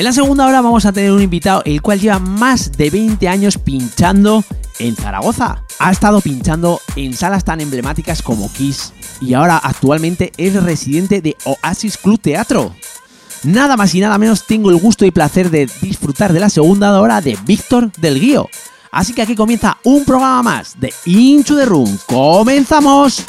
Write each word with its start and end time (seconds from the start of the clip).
En 0.00 0.04
la 0.04 0.14
segunda 0.14 0.46
hora 0.46 0.62
vamos 0.62 0.86
a 0.86 0.92
tener 0.92 1.12
un 1.12 1.20
invitado 1.20 1.60
el 1.66 1.82
cual 1.82 2.00
lleva 2.00 2.18
más 2.18 2.72
de 2.72 2.88
20 2.88 3.28
años 3.28 3.58
pinchando 3.58 4.42
en 4.78 4.96
Zaragoza. 4.96 5.62
Ha 5.78 5.90
estado 5.90 6.22
pinchando 6.22 6.80
en 6.96 7.12
salas 7.12 7.44
tan 7.44 7.60
emblemáticas 7.60 8.22
como 8.22 8.50
Kiss 8.50 8.94
y 9.20 9.34
ahora 9.34 9.58
actualmente 9.58 10.32
es 10.38 10.54
residente 10.54 11.20
de 11.20 11.36
Oasis 11.44 11.98
Club 11.98 12.18
Teatro. 12.18 12.74
Nada 13.42 13.76
más 13.76 13.94
y 13.94 14.00
nada 14.00 14.16
menos 14.16 14.46
tengo 14.46 14.70
el 14.70 14.78
gusto 14.78 15.04
y 15.04 15.10
placer 15.10 15.50
de 15.50 15.68
disfrutar 15.82 16.32
de 16.32 16.40
la 16.40 16.48
segunda 16.48 16.98
hora 16.98 17.20
de 17.20 17.36
Víctor 17.44 17.92
del 17.98 18.18
Guío. 18.18 18.48
Así 18.90 19.12
que 19.12 19.20
aquí 19.20 19.36
comienza 19.36 19.76
un 19.84 20.06
programa 20.06 20.42
más 20.42 20.80
de 20.80 20.94
Into 21.04 21.54
the 21.56 21.66
Room. 21.66 21.98
¡Comenzamos! 22.06 23.22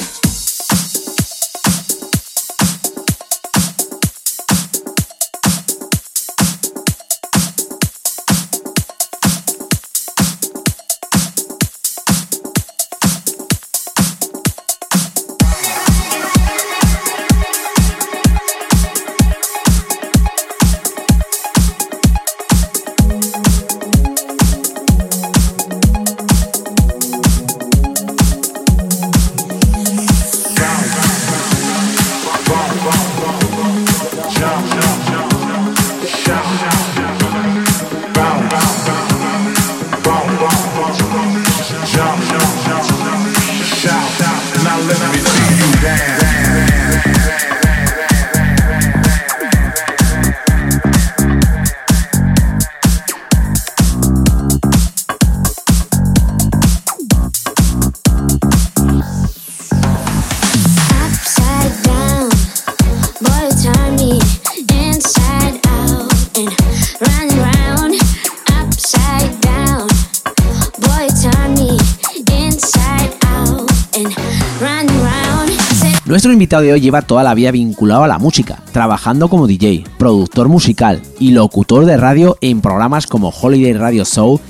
De 76.60 76.72
hoy 76.72 76.80
lleva 76.80 77.02
toda 77.02 77.22
la 77.22 77.34
vida 77.34 77.50
vinculado 77.50 78.04
a 78.04 78.08
la 78.08 78.18
música, 78.18 78.62
trabajando 78.72 79.28
como 79.28 79.46
DJ, 79.46 79.84
productor 79.98 80.48
musical 80.48 81.00
y 81.18 81.30
locutor 81.30 81.86
de 81.86 81.96
radio 81.96 82.36
en 82.40 82.60
programas 82.60 83.06
como 83.06 83.30
Holiday 83.30 83.72
Radio 83.72 84.04
Show, 84.04 84.40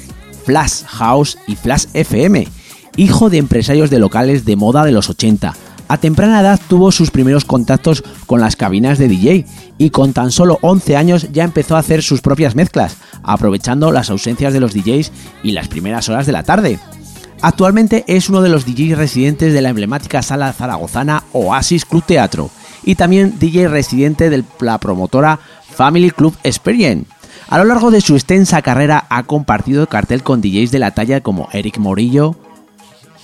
Flash 0.44 0.82
House 0.86 1.38
y 1.46 1.56
Flash 1.56 1.86
FM. 1.94 2.48
Hijo 2.96 3.30
de 3.30 3.38
empresarios 3.38 3.90
de 3.90 3.98
locales 3.98 4.44
de 4.44 4.56
moda 4.56 4.84
de 4.84 4.92
los 4.92 5.08
80, 5.08 5.54
a 5.88 5.98
temprana 5.98 6.40
edad 6.40 6.60
tuvo 6.68 6.90
sus 6.90 7.10
primeros 7.10 7.44
contactos 7.44 8.02
con 8.26 8.40
las 8.40 8.56
cabinas 8.56 8.98
de 8.98 9.08
DJ 9.08 9.46
y 9.76 9.90
con 9.90 10.12
tan 10.12 10.30
solo 10.30 10.58
11 10.62 10.96
años 10.96 11.28
ya 11.32 11.44
empezó 11.44 11.76
a 11.76 11.80
hacer 11.80 12.02
sus 12.02 12.22
propias 12.22 12.54
mezclas, 12.54 12.96
aprovechando 13.22 13.92
las 13.92 14.08
ausencias 14.08 14.52
de 14.54 14.60
los 14.60 14.72
DJs 14.72 15.12
y 15.42 15.52
las 15.52 15.68
primeras 15.68 16.08
horas 16.08 16.24
de 16.26 16.32
la 16.32 16.42
tarde. 16.44 16.78
Actualmente 17.42 18.04
es 18.06 18.28
uno 18.28 18.40
de 18.40 18.48
los 18.48 18.64
DJs 18.64 18.96
residentes 18.96 19.52
de 19.52 19.60
la 19.60 19.70
emblemática 19.70 20.22
sala 20.22 20.52
zaragozana 20.52 21.24
Oasis 21.32 21.84
Club 21.84 22.04
Teatro 22.04 22.50
y 22.84 22.94
también 22.94 23.36
DJ 23.40 23.66
residente 23.66 24.30
de 24.30 24.44
la 24.60 24.78
promotora 24.78 25.40
Family 25.74 26.12
Club 26.12 26.36
Experience. 26.44 27.10
A 27.48 27.58
lo 27.58 27.64
largo 27.64 27.90
de 27.90 28.00
su 28.00 28.14
extensa 28.14 28.62
carrera 28.62 29.06
ha 29.10 29.24
compartido 29.24 29.88
cartel 29.88 30.22
con 30.22 30.40
DJs 30.40 30.70
de 30.70 30.78
la 30.78 30.92
talla 30.92 31.20
como 31.20 31.48
Eric 31.52 31.78
Morillo, 31.78 32.36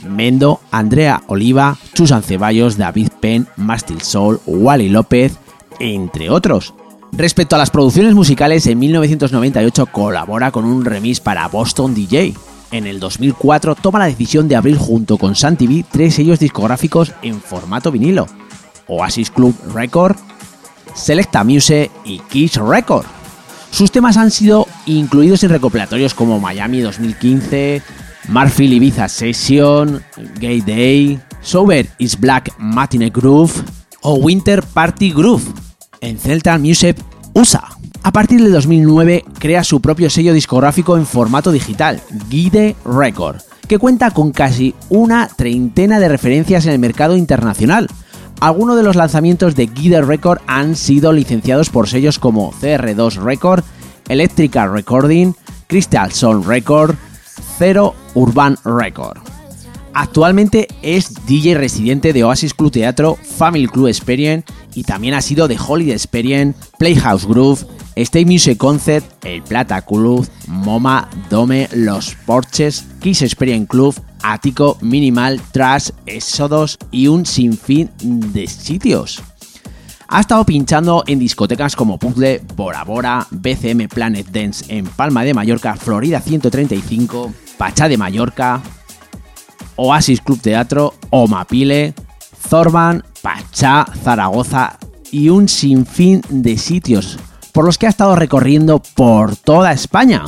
Mendo, 0.05 0.61
Andrea 0.73 1.23
Oliva, 1.29 1.79
Susan 1.95 2.25
Ceballos, 2.25 2.77
David 2.77 3.11
Penn, 3.21 3.47
Mastil 3.57 4.03
Soul, 4.03 4.41
Wally 4.47 4.89
López, 4.89 5.37
entre 5.79 6.29
otros. 6.29 6.75
Respecto 7.13 7.55
a 7.55 7.59
las 7.59 7.71
producciones 7.71 8.15
musicales, 8.15 8.67
en 8.67 8.81
1998 8.81 9.87
colabora 9.87 10.51
con 10.51 10.65
un 10.65 10.85
remix 10.85 11.21
para 11.21 11.49
Boston 11.49 11.95
DJ, 11.95 12.35
en 12.71 12.87
el 12.87 13.01
2004 13.01 13.75
toma 13.77 13.99
la 13.99 14.07
decisión 14.07 14.49
de 14.49 14.57
abrir 14.57 14.77
junto 14.77 15.17
con 15.19 15.35
Sun 15.35 15.57
TV 15.57 15.85
tres 15.91 16.15
sellos 16.15 16.39
discográficos 16.39 17.13
en 17.23 17.41
formato 17.41 17.91
vinilo: 17.91 18.27
Oasis 18.87 19.31
Club 19.31 19.55
Record, 19.75 20.17
Selecta 20.95 21.45
Music 21.45 21.91
y 22.05 22.19
Kiss 22.21 22.57
Record. 22.57 23.07
Sus 23.71 23.91
temas 23.91 24.17
han 24.17 24.31
sido 24.31 24.67
incluidos 24.87 25.45
en 25.45 25.51
recopilatorios 25.51 26.15
como 26.15 26.41
Miami 26.41 26.81
2015, 26.81 27.83
Marfil 28.29 28.73
Ibiza 28.73 29.09
Session, 29.09 30.03
Gay 30.41 30.61
Day, 30.63 31.21
Sober 31.43 31.87
is 31.99 32.19
Black 32.19 32.53
Matinee 32.59 33.11
Groove 33.11 33.53
o 34.03 34.15
Winter 34.15 34.63
Party 34.63 35.13
Groove 35.13 35.45
en 36.01 36.19
Central 36.19 36.61
Music 36.61 36.97
USA. 37.35 37.78
A 38.09 38.11
partir 38.11 38.43
de 38.43 38.49
2009 38.49 39.23
crea 39.39 39.63
su 39.63 39.83
propio 39.83 40.09
sello 40.09 40.33
discográfico 40.33 40.97
en 40.97 41.05
formato 41.05 41.53
digital, 41.53 42.01
Guide 42.31 42.75
Record, 42.83 43.43
que 43.69 43.79
cuenta 43.79 44.13
con 44.13 44.33
casi 44.33 44.75
una 44.89 45.29
treintena 45.29 46.01
de 46.01 46.09
referencias 46.09 46.65
en 46.65 46.73
el 46.73 46.79
mercado 46.79 47.19
internacional. 47.19 47.87
Algunos 48.41 48.79
de 48.79 48.83
los 48.83 48.97
lanzamientos 48.97 49.55
de 49.57 49.67
Guide 49.67 50.01
Record 50.01 50.41
han 50.47 50.75
sido 50.75 51.13
licenciados 51.13 51.69
por 51.69 51.87
sellos 51.87 52.19
como 52.19 52.51
CR2 52.53 53.17
Record, 53.17 53.63
Electrical 54.09 54.73
Recording, 54.73 55.35
Crystal 55.67 56.11
Sound 56.11 56.47
Record, 56.47 56.95
Zero 57.59 57.95
Urban 58.15 58.57
Record. 58.65 59.19
Actualmente 59.93 60.67
es 60.81 61.27
DJ 61.27 61.57
residente 61.57 62.15
de 62.15 62.25
Oasis 62.25 62.55
Club 62.55 62.73
Teatro, 62.73 63.19
Family 63.23 63.67
Club 63.67 63.89
Experience 63.89 64.47
y 64.75 64.85
también 64.85 65.13
ha 65.13 65.21
sido 65.21 65.47
de 65.47 65.59
Holiday 65.59 65.93
Experience, 65.93 66.59
Playhouse 66.79 67.27
Groove, 67.27 67.67
State 68.03 68.27
Music 68.27 68.57
Concert, 68.57 69.05
El 69.25 69.43
Plata 69.43 69.83
Club, 69.83 70.25
MoMA, 70.47 71.09
Dome, 71.29 71.69
Los 71.73 72.15
Porches, 72.27 72.85
Kiss 73.01 73.23
Experience 73.23 73.67
Club, 73.67 73.95
Ático, 74.23 74.79
Minimal, 74.81 75.41
Trash, 75.51 75.91
Exodos 76.07 76.79
y 76.93 77.09
un 77.09 77.27
sinfín 77.27 77.91
de 78.01 78.47
sitios. 78.47 79.21
Ha 80.07 80.21
estado 80.21 80.45
pinchando 80.45 81.03
en 81.09 81.19
discotecas 81.19 81.75
como 81.75 81.99
Puzzle, 81.99 82.41
Bora 82.55 82.85
Bora, 82.85 83.27
BCM 83.31 83.89
Planet 83.89 84.29
Dance 84.29 84.65
en 84.69 84.87
Palma 84.87 85.25
de 85.25 85.35
Mallorca, 85.35 85.75
Florida 85.75 86.21
135, 86.21 87.33
Pachá 87.59 87.89
de 87.89 87.99
Mallorca, 87.99 88.63
Oasis 89.75 90.21
Club 90.21 90.41
Teatro, 90.41 90.95
Omapile, 91.11 91.95
Zorban, 92.49 93.03
Pachá, 93.23 93.87
Zaragoza 94.05 94.79
y 95.11 95.31
un 95.31 95.49
sinfín 95.49 96.23
de 96.31 96.57
sitios 96.57 97.19
por 97.53 97.65
los 97.65 97.79
que 97.79 97.87
ha 97.87 97.91
estado 97.91 98.17
recorriendo 98.17 98.83
por 98.95 99.37
toda 99.37 99.73
España. 99.73 100.25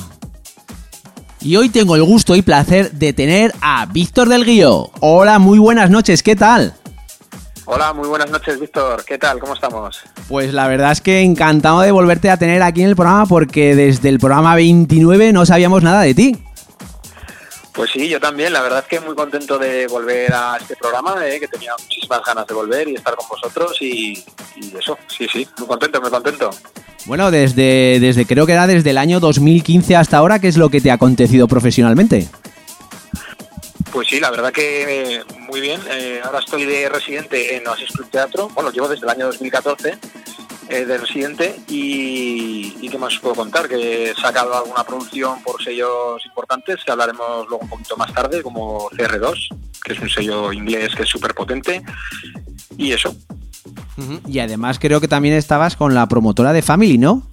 Y 1.40 1.56
hoy 1.56 1.70
tengo 1.70 1.96
el 1.96 2.04
gusto 2.04 2.36
y 2.36 2.42
placer 2.42 2.92
de 2.92 3.12
tener 3.12 3.54
a 3.62 3.86
Víctor 3.86 4.28
del 4.28 4.44
Guío. 4.44 4.90
Hola, 5.00 5.38
muy 5.38 5.58
buenas 5.58 5.88
noches, 5.88 6.22
¿qué 6.22 6.36
tal? 6.36 6.74
Hola, 7.72 7.92
muy 7.92 8.08
buenas 8.08 8.30
noches, 8.30 8.58
Víctor. 8.58 9.04
¿Qué 9.04 9.16
tal? 9.16 9.38
¿Cómo 9.38 9.54
estamos? 9.54 10.00
Pues 10.28 10.52
la 10.52 10.66
verdad 10.66 10.90
es 10.90 11.00
que 11.00 11.20
encantado 11.20 11.80
de 11.80 11.92
volverte 11.92 12.28
a 12.28 12.36
tener 12.36 12.62
aquí 12.62 12.82
en 12.82 12.88
el 12.88 12.96
programa 12.96 13.26
porque 13.26 13.76
desde 13.76 14.08
el 14.08 14.18
programa 14.18 14.56
29 14.56 15.32
no 15.32 15.46
sabíamos 15.46 15.82
nada 15.82 16.00
de 16.02 16.14
ti. 16.14 16.36
Pues 17.80 17.92
sí, 17.92 18.10
yo 18.10 18.20
también. 18.20 18.52
La 18.52 18.60
verdad 18.60 18.80
es 18.80 18.84
que 18.84 19.00
muy 19.00 19.14
contento 19.14 19.56
de 19.56 19.86
volver 19.86 20.30
a 20.34 20.58
este 20.60 20.76
programa, 20.76 21.26
eh, 21.26 21.40
que 21.40 21.48
tenía 21.48 21.72
muchísimas 21.80 22.20
ganas 22.22 22.46
de 22.46 22.52
volver 22.52 22.86
y 22.86 22.94
estar 22.96 23.16
con 23.16 23.26
vosotros 23.26 23.74
y, 23.80 24.22
y, 24.56 24.76
eso, 24.78 24.98
sí, 25.06 25.26
sí, 25.32 25.48
muy 25.56 25.66
contento, 25.66 25.98
muy 25.98 26.10
contento. 26.10 26.50
Bueno, 27.06 27.30
desde, 27.30 27.96
desde 27.98 28.26
creo 28.26 28.44
que 28.44 28.52
era 28.52 28.66
desde 28.66 28.90
el 28.90 28.98
año 28.98 29.18
2015 29.18 29.96
hasta 29.96 30.18
ahora, 30.18 30.38
¿qué 30.40 30.48
es 30.48 30.58
lo 30.58 30.68
que 30.68 30.82
te 30.82 30.90
ha 30.90 30.94
acontecido 30.94 31.48
profesionalmente? 31.48 32.28
Pues 33.90 34.08
sí, 34.08 34.20
la 34.20 34.30
verdad 34.30 34.52
que 34.52 35.22
muy 35.48 35.62
bien. 35.62 35.80
Eh, 35.90 36.20
ahora 36.22 36.40
estoy 36.40 36.66
de 36.66 36.86
residente 36.90 37.56
en 37.56 37.66
Oasis 37.66 37.92
Club 37.92 38.10
Teatro. 38.10 38.50
Bueno, 38.50 38.70
llevo 38.72 38.88
desde 38.88 39.06
el 39.06 39.10
año 39.10 39.24
2014 39.24 39.96
eh, 40.70 40.84
de 40.84 40.98
residente 40.98 41.56
y, 41.68 42.76
y, 42.80 42.88
qué 42.88 42.96
más 42.96 43.18
puedo 43.18 43.34
contar 43.34 43.68
que 43.68 44.10
he 44.10 44.14
sacado 44.14 44.56
alguna 44.56 44.84
producción 44.84 45.42
por 45.42 45.62
sellos 45.62 46.24
importantes 46.24 46.78
que 46.84 46.92
hablaremos 46.92 47.48
luego 47.48 47.64
un 47.64 47.68
poquito 47.68 47.96
más 47.96 48.12
tarde 48.12 48.42
como 48.42 48.88
CR2 48.90 49.48
que 49.82 49.92
es 49.92 50.00
un 50.00 50.08
sello 50.08 50.52
inglés 50.52 50.94
que 50.94 51.02
es 51.02 51.08
súper 51.08 51.34
potente 51.34 51.82
y 52.76 52.92
eso 52.92 53.14
y 54.26 54.38
además 54.38 54.78
creo 54.78 55.00
que 55.00 55.08
también 55.08 55.34
estabas 55.34 55.76
con 55.76 55.94
la 55.94 56.06
promotora 56.06 56.52
de 56.52 56.62
Family 56.62 56.98
¿no? 56.98 57.28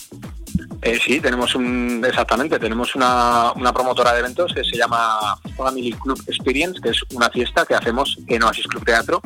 Eh, 0.81 0.99
sí, 1.03 1.19
tenemos 1.19 1.55
un, 1.55 2.03
exactamente, 2.07 2.59
tenemos 2.59 2.95
una, 2.95 3.51
una, 3.53 3.73
promotora 3.73 4.13
de 4.13 4.19
eventos 4.19 4.53
que 4.53 4.63
se 4.63 4.77
llama 4.77 5.37
Family 5.55 5.91
Club 5.93 6.21
Experience, 6.27 6.79
que 6.81 6.89
es 6.89 7.01
una 7.13 7.29
fiesta 7.29 7.65
que 7.65 7.75
hacemos 7.75 8.17
en 8.27 8.43
Oasis 8.43 8.67
Club 8.67 8.85
Teatro. 8.85 9.21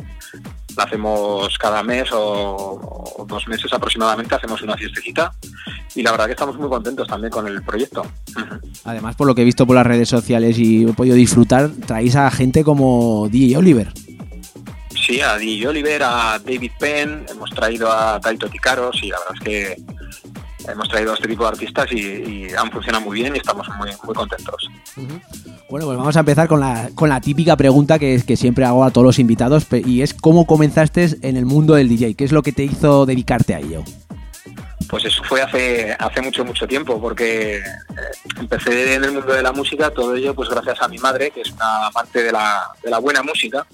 La 0.78 0.84
hacemos 0.84 1.58
cada 1.58 1.84
mes 1.84 2.10
o, 2.14 3.26
dos 3.28 3.48
meses 3.48 3.72
aproximadamente, 3.74 4.36
hacemos 4.36 4.62
una 4.62 4.76
fiestecita 4.76 5.32
y 5.96 6.02
la 6.02 6.12
verdad 6.12 6.26
que 6.26 6.32
estamos 6.32 6.58
muy 6.58 6.70
contentos 6.70 7.08
también 7.08 7.32
con 7.32 7.48
el 7.48 7.62
proyecto. 7.64 8.06
Además, 8.86 9.16
por 9.16 9.28
lo 9.28 9.36
que 9.36 9.42
he 9.42 9.46
visto 9.46 9.66
por 9.68 9.76
las 9.76 9.86
redes 9.86 10.10
sociales 10.10 10.58
y 10.58 10.86
he 10.86 10.94
podido 10.94 11.16
disfrutar, 11.16 11.70
traéis 11.86 12.16
a 12.16 12.30
gente 12.32 12.64
como 12.64 13.28
DJ 13.30 13.58
Oliver. 13.58 13.92
Sí, 14.90 15.20
a 15.20 15.38
DJ 15.38 15.68
Oliver, 15.68 16.04
a 16.04 16.40
David 16.40 16.72
Penn, 16.80 17.26
hemos 17.30 17.50
traído 17.52 17.92
a 17.92 18.20
Taito 18.20 18.48
Ticaros 18.48 19.02
y 19.02 19.10
la 19.10 19.20
verdad 19.20 19.36
es 19.36 19.42
que 19.42 20.02
hemos 20.68 20.90
traído 20.90 21.12
a 21.12 21.16
este 21.16 21.28
tipo 21.28 21.44
de 21.44 21.50
artistas 21.50 21.92
y, 21.92 22.48
han 22.54 22.70
funcionado 22.70 23.06
muy 23.06 23.22
bien 23.22 23.36
y 23.36 23.40
estamos 23.40 23.68
muy, 23.78 23.90
muy 24.04 24.14
contentos. 24.14 24.70
Bueno, 25.70 25.86
pues 25.86 25.98
vamos 25.98 26.16
a 26.18 26.20
empezar 26.20 26.48
con 26.48 26.60
la, 26.60 26.90
con 26.96 27.10
la 27.10 27.22
típica 27.22 27.56
pregunta 27.56 27.98
que, 27.98 28.22
que 28.26 28.36
siempre 28.36 28.66
hago 28.66 28.84
a 28.84 28.92
todos 28.92 29.06
los 29.06 29.20
invitados 29.20 29.68
y 29.72 30.02
es 30.02 30.14
¿cómo 30.14 30.46
comenzaste 30.46 31.10
en 31.22 31.38
el 31.38 31.46
mundo 31.46 31.76
del 31.76 31.88
DJ? 31.88 32.16
¿Qué 32.16 32.26
es 32.26 32.32
lo 32.32 32.44
que 32.44 32.52
te 32.52 32.64
hizo 32.64 33.06
dedicarte 33.06 33.56
a 33.56 33.60
ello? 33.60 33.84
Pues 34.90 35.06
eso 35.06 35.24
fue 35.24 35.42
hace, 35.42 35.96
hace 35.98 36.22
mucho, 36.22 36.44
mucho 36.44 36.68
tiempo, 36.68 37.00
porque 37.00 37.56
eh, 37.56 37.62
empecé 38.38 38.96
en 38.96 39.06
el 39.06 39.14
mundo 39.14 39.32
de 39.32 39.42
la 39.42 39.54
música, 39.54 39.90
todo 39.90 40.16
ello 40.16 40.36
pues 40.36 40.50
gracias 40.50 40.82
a 40.82 40.90
mi 40.90 40.98
madre, 40.98 41.32
que 41.32 41.42
es 41.42 41.52
una 41.52 41.88
amante 41.88 42.22
de 42.22 42.32
la, 42.34 42.70
de 42.84 42.90
la 42.90 43.00
buena 43.00 43.24
música, 43.24 43.66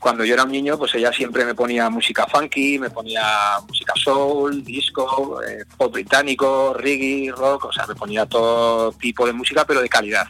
cuando 0.00 0.24
yo 0.24 0.34
era 0.34 0.44
un 0.44 0.50
niño, 0.50 0.78
pues 0.78 0.94
ella 0.94 1.12
siempre 1.12 1.44
me 1.44 1.54
ponía 1.54 1.90
música 1.90 2.26
funky, 2.26 2.78
me 2.78 2.90
ponía 2.90 3.22
música 3.68 3.92
soul, 3.96 4.64
disco, 4.64 5.40
eh, 5.42 5.64
pop 5.76 5.92
británico, 5.92 6.74
reggae, 6.74 7.30
rock, 7.30 7.66
o 7.66 7.72
sea, 7.72 7.86
me 7.86 7.94
ponía 7.94 8.26
todo 8.26 8.92
tipo 8.92 9.26
de 9.26 9.32
música, 9.32 9.64
pero 9.64 9.80
de 9.80 9.88
calidad. 9.88 10.26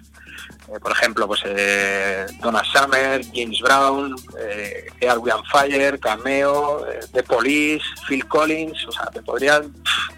Eh, 0.69 0.79
por 0.79 0.93
ejemplo, 0.93 1.27
pues 1.27 1.41
eh, 1.47 2.27
Donna 2.41 2.63
Summer, 2.65 3.25
James 3.35 3.61
Brown, 3.61 4.15
eh, 4.39 4.87
Air 5.01 5.19
Fire, 5.51 5.99
Cameo, 5.99 6.85
The 7.13 7.23
Police, 7.25 7.85
Phil 8.07 8.27
Collins, 8.27 8.87
o 8.87 8.93
sea, 8.93 9.07
te 9.07 9.23
podría, 9.23 9.63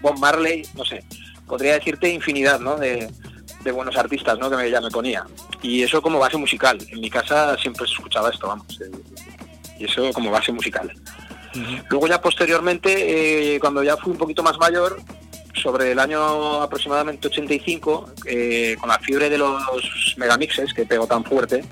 Bob 0.01 0.19
Marley, 0.19 0.67
no 0.75 0.85
sé, 0.85 1.03
podría 1.47 1.73
decirte 1.73 2.09
infinidad, 2.09 2.59
¿no? 2.59 2.75
De, 2.77 3.09
buenos 3.73 3.95
artistas, 3.95 4.37
¿no? 4.37 4.49
Que 4.49 4.67
ella 4.67 4.81
me 4.81 4.89
ponía. 4.89 5.25
Y 5.61 5.83
eso 5.83 6.01
como 6.01 6.19
base 6.19 6.35
musical. 6.35 6.77
En 6.89 6.99
mi 6.99 7.09
casa 7.09 7.55
siempre 7.57 7.87
se 7.87 7.93
escuchaba 7.93 8.29
esto, 8.29 8.45
vamos 8.45 8.77
y 9.79 9.85
eso 9.85 10.11
como 10.13 10.31
base 10.31 10.51
musical. 10.51 10.91
Luego 11.89 12.07
ya 12.07 12.19
posteriormente, 12.19 13.55
eh, 13.55 13.59
cuando 13.59 13.83
ya 13.83 13.95
fui 13.97 14.11
un 14.11 14.17
poquito 14.17 14.41
más 14.41 14.57
mayor, 14.57 14.99
sobre 15.53 15.91
el 15.91 15.99
año 15.99 16.61
aproximadamente 16.61 17.27
85, 17.27 18.11
eh, 18.25 18.75
con 18.79 18.89
la 18.89 18.97
fiebre 18.99 19.29
de 19.29 19.37
los 19.37 20.15
megamixes 20.17 20.73
que 20.73 20.85
pegó 20.85 21.05
tan 21.05 21.23
fuerte, 21.23 21.63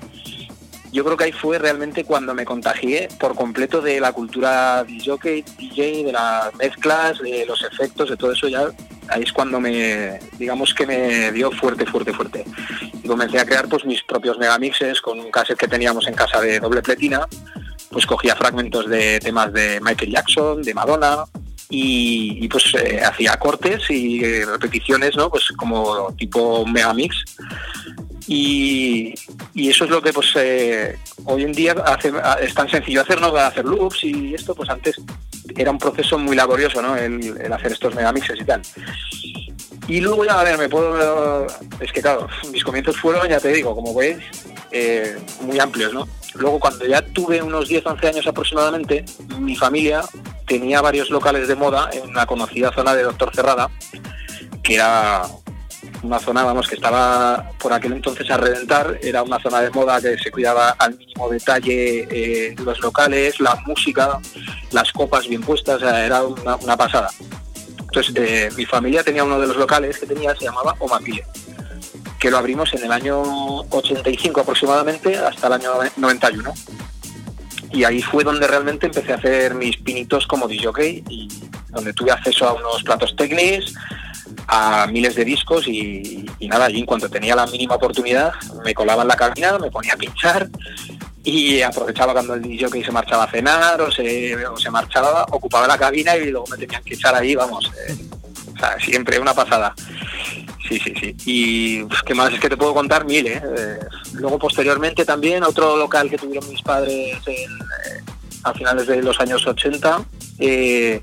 yo 0.92 1.04
creo 1.04 1.16
que 1.16 1.24
ahí 1.24 1.32
fue 1.32 1.58
realmente 1.58 2.04
cuando 2.04 2.34
me 2.34 2.44
contagié 2.44 3.08
por 3.18 3.34
completo 3.34 3.80
de 3.80 3.98
la 3.98 4.12
cultura 4.12 4.84
DJ, 4.84 5.42
DJ, 5.58 6.04
de 6.04 6.12
las 6.12 6.54
mezclas, 6.56 7.18
de 7.18 7.46
los 7.46 7.64
efectos, 7.64 8.10
de 8.10 8.16
todo 8.16 8.32
eso 8.32 8.46
ya. 8.46 8.66
Ahí 9.08 9.22
es 9.22 9.32
cuando 9.32 9.58
me, 9.58 10.20
digamos 10.38 10.74
que 10.74 10.86
me 10.86 11.32
dio 11.32 11.50
fuerte, 11.50 11.86
fuerte, 11.86 12.12
fuerte. 12.12 12.44
Y 13.02 13.08
comencé 13.08 13.38
a 13.38 13.46
crear 13.46 13.68
pues 13.68 13.86
mis 13.86 14.02
propios 14.02 14.38
megamixes 14.38 15.00
con 15.00 15.18
un 15.18 15.30
cassette 15.30 15.58
que 15.58 15.68
teníamos 15.68 16.06
en 16.06 16.14
casa 16.14 16.40
de 16.42 16.60
doble 16.60 16.82
pletina 16.82 17.26
pues 17.92 18.06
cogía 18.06 18.34
fragmentos 18.34 18.88
de 18.88 19.20
temas 19.20 19.52
de 19.52 19.80
Michael 19.80 20.12
Jackson, 20.12 20.62
de 20.62 20.74
Madonna, 20.74 21.24
y, 21.68 22.48
pues 22.48 22.74
eh, 22.74 23.00
hacía 23.02 23.38
cortes 23.38 23.88
y 23.88 24.44
repeticiones, 24.44 25.16
¿no? 25.16 25.30
Pues 25.30 25.48
como 25.56 26.12
tipo 26.18 26.66
megamix. 26.66 27.24
Y, 28.26 29.14
y 29.54 29.68
eso 29.70 29.84
es 29.84 29.90
lo 29.90 30.00
que 30.00 30.12
pues 30.12 30.32
eh, 30.36 30.98
hoy 31.24 31.42
en 31.42 31.52
día 31.52 31.74
es 32.40 32.54
tan 32.54 32.68
sencillo 32.68 33.00
hacer, 33.00 33.20
¿no? 33.20 33.34
Hacer 33.36 33.64
loops 33.64 34.04
y 34.04 34.34
esto, 34.34 34.54
pues 34.54 34.68
antes 34.68 34.96
era 35.56 35.70
un 35.70 35.78
proceso 35.78 36.18
muy 36.18 36.36
laborioso, 36.36 36.82
¿no? 36.82 36.96
El, 36.96 37.36
el 37.40 37.52
hacer 37.52 37.72
estos 37.72 37.94
megamixes 37.94 38.40
y 38.40 38.44
tal. 38.44 38.62
Y 39.88 40.00
luego 40.00 40.24
ya, 40.24 40.40
a 40.40 40.44
ver, 40.44 40.58
me 40.58 40.68
puedo... 40.68 41.46
Es 41.80 41.90
que 41.92 42.00
claro, 42.00 42.28
mis 42.52 42.62
comienzos 42.62 42.96
fueron, 42.96 43.28
ya 43.28 43.40
te 43.40 43.52
digo, 43.52 43.74
como 43.74 43.94
veis, 43.94 44.18
eh, 44.72 45.18
muy 45.40 45.58
amplios, 45.60 45.92
¿no? 45.92 46.08
Luego, 46.34 46.58
cuando 46.58 46.86
ya 46.86 47.02
tuve 47.02 47.42
unos 47.42 47.68
10, 47.68 47.84
11 47.84 48.08
años 48.08 48.26
aproximadamente, 48.26 49.04
mi 49.38 49.54
familia 49.54 50.02
tenía 50.46 50.80
varios 50.80 51.10
locales 51.10 51.46
de 51.46 51.54
moda 51.54 51.90
en 51.92 52.14
la 52.14 52.24
conocida 52.26 52.72
zona 52.72 52.94
de 52.94 53.02
Doctor 53.02 53.34
Cerrada, 53.34 53.70
que 54.62 54.76
era 54.76 55.22
una 56.02 56.18
zona, 56.18 56.42
vamos, 56.42 56.68
que 56.68 56.76
estaba 56.76 57.50
por 57.58 57.72
aquel 57.72 57.92
entonces 57.92 58.30
a 58.30 58.38
reventar, 58.38 58.98
era 59.02 59.22
una 59.22 59.38
zona 59.40 59.60
de 59.60 59.70
moda 59.70 60.00
que 60.00 60.16
se 60.18 60.30
cuidaba 60.30 60.70
al 60.70 60.96
mínimo 60.96 61.28
detalle 61.28 62.08
eh, 62.10 62.54
los 62.64 62.80
locales, 62.80 63.38
la 63.38 63.54
música, 63.66 64.18
las 64.70 64.90
copas 64.92 65.28
bien 65.28 65.42
puestas, 65.42 65.82
era 65.82 66.22
una, 66.22 66.76
pasada. 66.76 67.10
Entonces, 67.78 68.14
eh, 68.16 68.48
mi 68.56 68.64
familia 68.64 69.04
tenía 69.04 69.22
uno 69.22 69.38
de 69.38 69.48
los 69.48 69.56
locales 69.56 69.98
que 69.98 70.06
tenía, 70.06 70.34
se 70.34 70.46
llamaba 70.46 70.74
Omapile 70.78 71.24
que 72.22 72.30
lo 72.30 72.38
abrimos 72.38 72.72
en 72.72 72.84
el 72.84 72.92
año 72.92 73.20
85 73.68 74.42
aproximadamente 74.42 75.16
hasta 75.16 75.48
el 75.48 75.54
año 75.54 75.70
91. 75.96 76.54
Y 77.72 77.82
ahí 77.82 78.00
fue 78.00 78.22
donde 78.22 78.46
realmente 78.46 78.86
empecé 78.86 79.12
a 79.12 79.16
hacer 79.16 79.56
mis 79.56 79.76
pinitos 79.78 80.28
como 80.28 80.46
DJ 80.46 81.02
y 81.08 81.28
donde 81.70 81.92
tuve 81.92 82.12
acceso 82.12 82.46
a 82.46 82.52
unos 82.52 82.84
platos 82.84 83.16
técnicos, 83.16 83.74
a 84.46 84.86
miles 84.86 85.16
de 85.16 85.24
discos 85.24 85.66
y, 85.66 86.24
nada, 86.42 86.66
allí 86.66 86.78
en 86.78 86.86
cuanto 86.86 87.08
tenía 87.08 87.34
la 87.34 87.46
mínima 87.48 87.74
oportunidad 87.74 88.32
me 88.64 88.72
colaba 88.72 89.02
en 89.02 89.08
la 89.08 89.16
cabina, 89.16 89.58
me 89.58 89.72
ponía 89.72 89.94
a 89.94 89.96
pinchar 89.96 90.48
y 91.24 91.60
aprovechaba 91.60 92.12
cuando 92.12 92.34
el 92.34 92.42
DJ 92.42 92.84
se 92.84 92.92
marchaba 92.92 93.24
a 93.24 93.30
cenar 93.32 93.80
o 93.80 93.90
se, 93.90 94.36
marchaba, 94.70 95.26
ocupaba 95.32 95.66
la 95.66 95.76
cabina 95.76 96.16
y 96.16 96.30
luego 96.30 96.46
me 96.46 96.56
tenían 96.56 96.84
que 96.84 96.94
echar 96.94 97.16
ahí, 97.16 97.34
vamos, 97.34 97.68
eh, 97.88 97.96
siempre 98.80 99.18
una 99.18 99.34
pasada. 99.34 99.74
Sí, 100.68 100.78
sí, 100.78 100.94
sí. 100.98 101.16
Y 101.26 101.86
qué 102.06 102.14
más 102.14 102.32
es 102.32 102.40
que 102.40 102.48
te 102.48 102.56
puedo 102.56 102.74
contar 102.74 103.04
mil, 103.04 103.26
¿eh? 103.26 103.42
¿eh? 103.44 103.78
luego 104.14 104.38
posteriormente 104.38 105.04
también 105.04 105.42
otro 105.42 105.76
local 105.76 106.08
que 106.08 106.18
tuvieron 106.18 106.48
mis 106.48 106.62
padres 106.62 107.18
eh, 107.26 107.46
a 108.44 108.54
finales 108.54 108.86
de 108.86 109.02
los 109.02 109.18
años 109.20 109.46
80 109.46 110.04
eh, 110.38 111.00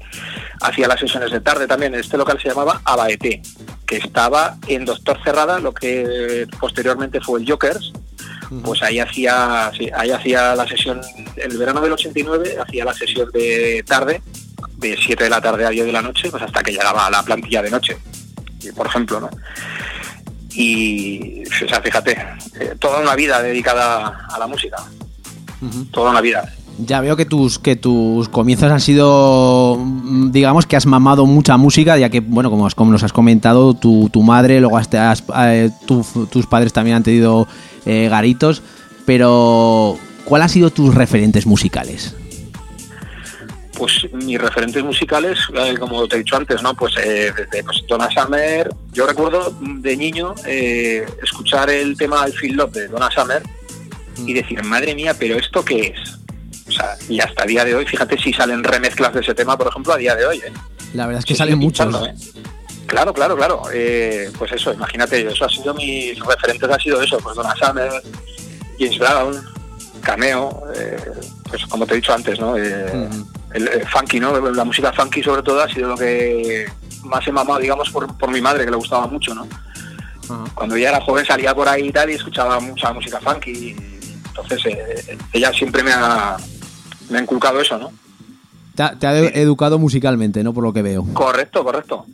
hacía 0.61 0.87
las 0.87 0.99
sesiones 0.99 1.31
de 1.31 1.39
tarde 1.39 1.67
también. 1.67 1.95
Este 1.95 2.17
local 2.17 2.39
se 2.41 2.49
llamaba 2.49 2.81
Abaete, 2.83 3.41
que 3.85 3.97
estaba 3.97 4.57
en 4.67 4.85
Doctor 4.85 5.17
Cerrada, 5.23 5.59
lo 5.59 5.73
que 5.73 6.47
posteriormente 6.59 7.21
fue 7.21 7.39
el 7.39 7.49
Jokers. 7.49 7.93
Pues 8.63 8.81
ahí 8.81 8.99
hacía, 8.99 9.71
sí, 9.77 9.91
ahí 9.95 10.09
hacía 10.09 10.55
la 10.55 10.67
sesión, 10.67 10.99
el 11.35 11.55
verano 11.57 11.81
del 11.81 11.91
89 11.91 12.57
hacía 12.59 12.83
la 12.83 12.95
sesión 12.95 13.29
de 13.31 13.83
tarde, 13.85 14.23
de 14.79 14.97
7 14.97 15.23
de 15.23 15.29
la 15.29 15.41
tarde 15.41 15.65
a 15.65 15.69
10 15.69 15.85
de 15.85 15.91
la 15.91 16.01
noche, 16.01 16.29
pues 16.29 16.43
hasta 16.43 16.63
que 16.63 16.71
llegaba 16.71 17.05
a 17.05 17.11
la 17.11 17.23
plantilla 17.23 17.61
de 17.61 17.71
noche 17.71 17.97
por 18.75 18.87
ejemplo, 18.87 19.19
¿no? 19.19 19.29
Y, 20.51 21.43
o 21.43 21.67
sea, 21.67 21.81
fíjate, 21.81 22.17
eh, 22.59 22.75
toda 22.79 22.99
una 22.99 23.15
vida 23.15 23.41
dedicada 23.41 24.27
a 24.29 24.39
la 24.39 24.47
música, 24.47 24.77
toda 25.91 26.11
una 26.11 26.21
vida. 26.21 26.51
Ya 26.79 27.01
veo 27.01 27.17
que 27.17 27.25
tus 27.25 27.59
que 27.59 27.75
tus 27.75 28.29
comienzos 28.29 28.71
han 28.71 28.79
sido, 28.79 29.77
mm, 29.77 30.31
digamos 30.31 30.65
que 30.65 30.75
has 30.75 30.85
mamado 30.85 31.25
mucha 31.25 31.55
música, 31.57 31.97
ya 31.97 32.09
que, 32.09 32.21
bueno, 32.21 32.49
como, 32.49 32.67
como 32.71 32.91
nos 32.91 33.03
has 33.03 33.13
comentado, 33.13 33.73
tu, 33.73 34.09
tu 34.11 34.23
madre, 34.23 34.59
luego 34.59 34.77
hasta 34.77 35.13
eh, 35.45 35.71
tus 35.85 36.47
padres 36.47 36.73
también 36.73 36.97
han 36.97 37.03
tenido 37.03 37.47
eh, 37.85 38.07
garitos, 38.09 38.61
pero 39.05 39.97
¿cuáles 40.25 40.45
han 40.45 40.49
sido 40.49 40.69
tus 40.71 40.95
referentes 40.95 41.45
musicales? 41.45 42.15
Pues 43.79 44.05
mis 44.11 44.37
referentes 44.37 44.83
musicales, 44.83 45.39
eh, 45.55 45.75
como 45.79 46.05
te 46.05 46.17
he 46.17 46.19
dicho 46.19 46.35
antes, 46.35 46.61
¿no? 46.61 46.73
Pues 46.73 46.97
eh, 46.97 47.31
desde 47.35 47.63
pues, 47.63 47.81
Donna 47.87 48.09
Summer, 48.11 48.69
yo 48.91 49.07
recuerdo 49.07 49.55
de 49.61 49.95
niño 49.95 50.35
eh, 50.45 51.07
escuchar 51.23 51.69
el 51.69 51.97
tema 51.97 52.27
I 52.27 52.31
Feel 52.33 52.57
Love 52.57 52.73
de 52.73 52.87
Donna 52.89 53.09
Summer 53.09 53.41
y 54.17 54.33
decir, 54.33 54.61
madre 54.65 54.93
mía, 54.93 55.15
pero 55.17 55.37
¿esto 55.37 55.63
qué 55.63 55.95
es? 55.95 56.19
O 56.67 56.71
sea, 56.71 56.97
y 57.07 57.21
hasta 57.21 57.43
el 57.43 57.49
día 57.49 57.63
de 57.63 57.73
hoy, 57.73 57.85
fíjate 57.85 58.17
si 58.17 58.33
salen 58.33 58.65
remezclas 58.65 59.13
de 59.13 59.21
ese 59.21 59.33
tema, 59.33 59.57
por 59.57 59.67
ejemplo, 59.67 59.93
a 59.93 59.97
día 59.97 60.13
de 60.13 60.25
hoy. 60.25 60.37
¿eh? 60.39 60.51
La 60.93 61.05
verdad 61.05 61.19
es 61.19 61.25
que 61.25 61.35
salen 61.35 61.57
muchos. 61.57 61.87
Claro, 62.85 63.13
claro, 63.13 63.37
claro. 63.37 63.61
pues 64.37 64.51
eso, 64.51 64.73
imagínate, 64.73 65.25
eso 65.25 65.45
ha 65.45 65.49
sido 65.49 65.73
mis 65.73 66.19
referentes, 66.19 66.69
ha 66.69 66.79
sido 66.79 67.01
eso, 67.01 67.17
pues 67.19 67.33
Donna 67.33 67.55
Summer, 67.55 67.89
James 68.77 68.99
Brown, 68.99 69.41
Cameo, 70.01 70.63
pues 71.49 71.65
como 71.67 71.85
te 71.85 71.93
he 71.93 71.97
dicho 71.97 72.13
antes, 72.13 72.37
¿no? 72.41 72.55
El, 73.53 73.87
funky, 73.87 74.19
¿no? 74.19 74.39
La 74.51 74.63
música 74.63 74.91
funky 74.93 75.23
sobre 75.23 75.43
todo 75.43 75.61
ha 75.61 75.69
sido 75.69 75.89
lo 75.89 75.97
que 75.97 76.67
más 77.03 77.27
he 77.27 77.31
mamado, 77.31 77.59
digamos, 77.59 77.89
por, 77.89 78.17
por 78.17 78.31
mi 78.31 78.41
madre, 78.41 78.65
que 78.65 78.71
le 78.71 78.77
gustaba 78.77 79.07
mucho, 79.07 79.33
¿no? 79.33 79.47
Cuando 80.53 80.75
ella 80.75 80.89
era 80.89 81.01
joven 81.01 81.25
salía 81.25 81.55
por 81.55 81.67
ahí 81.67 81.87
y 81.87 81.91
tal 81.91 82.09
y 82.09 82.13
escuchaba 82.13 82.59
mucha 82.59 82.93
música 82.93 83.19
funky. 83.19 83.75
entonces 84.27 84.65
eh, 84.67 85.17
ella 85.33 85.51
siempre 85.51 85.81
me 85.81 85.91
ha, 85.91 86.37
me 87.09 87.17
ha 87.17 87.21
inculcado 87.21 87.59
eso, 87.59 87.77
¿no? 87.79 87.91
Te 88.75 89.07
ha, 89.07 89.19
educado 89.19 89.77
musicalmente, 89.77 90.43
¿no? 90.43 90.53
Por 90.53 90.63
lo 90.63 90.71
que 90.71 90.81
veo. 90.81 91.05
Correcto, 91.13 91.63
correcto. 91.63 92.05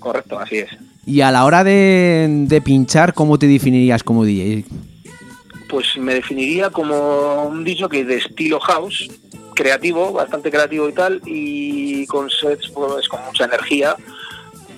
Correcto, 0.00 0.40
así 0.40 0.56
es. 0.56 0.70
Y 1.06 1.20
a 1.20 1.30
la 1.30 1.44
hora 1.44 1.62
de, 1.62 2.62
pinchar, 2.64 3.14
¿cómo 3.14 3.38
te 3.38 3.46
definirías 3.46 4.02
como 4.02 4.24
DJ? 4.24 4.64
Pues 5.68 5.96
me 5.98 6.14
definiría 6.14 6.70
como 6.70 7.44
un 7.44 7.62
dicho 7.64 7.88
que 7.88 8.04
de 8.04 8.16
estilo 8.16 8.58
house, 8.60 9.08
creativo, 9.54 10.12
bastante 10.12 10.50
creativo 10.50 10.88
y 10.88 10.92
tal, 10.92 11.20
y 11.24 12.06
con 12.06 12.30
sets 12.30 12.70
pues, 12.70 13.08
con 13.08 13.24
mucha 13.24 13.44
energía 13.44 13.96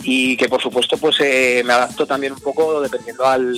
y 0.04 0.36
que 0.36 0.48
por 0.48 0.60
supuesto 0.60 0.98
pues 0.98 1.16
eh, 1.20 1.62
me 1.64 1.72
adapto 1.72 2.06
también 2.06 2.34
un 2.34 2.40
poco 2.40 2.80
dependiendo 2.80 3.26
al 3.26 3.56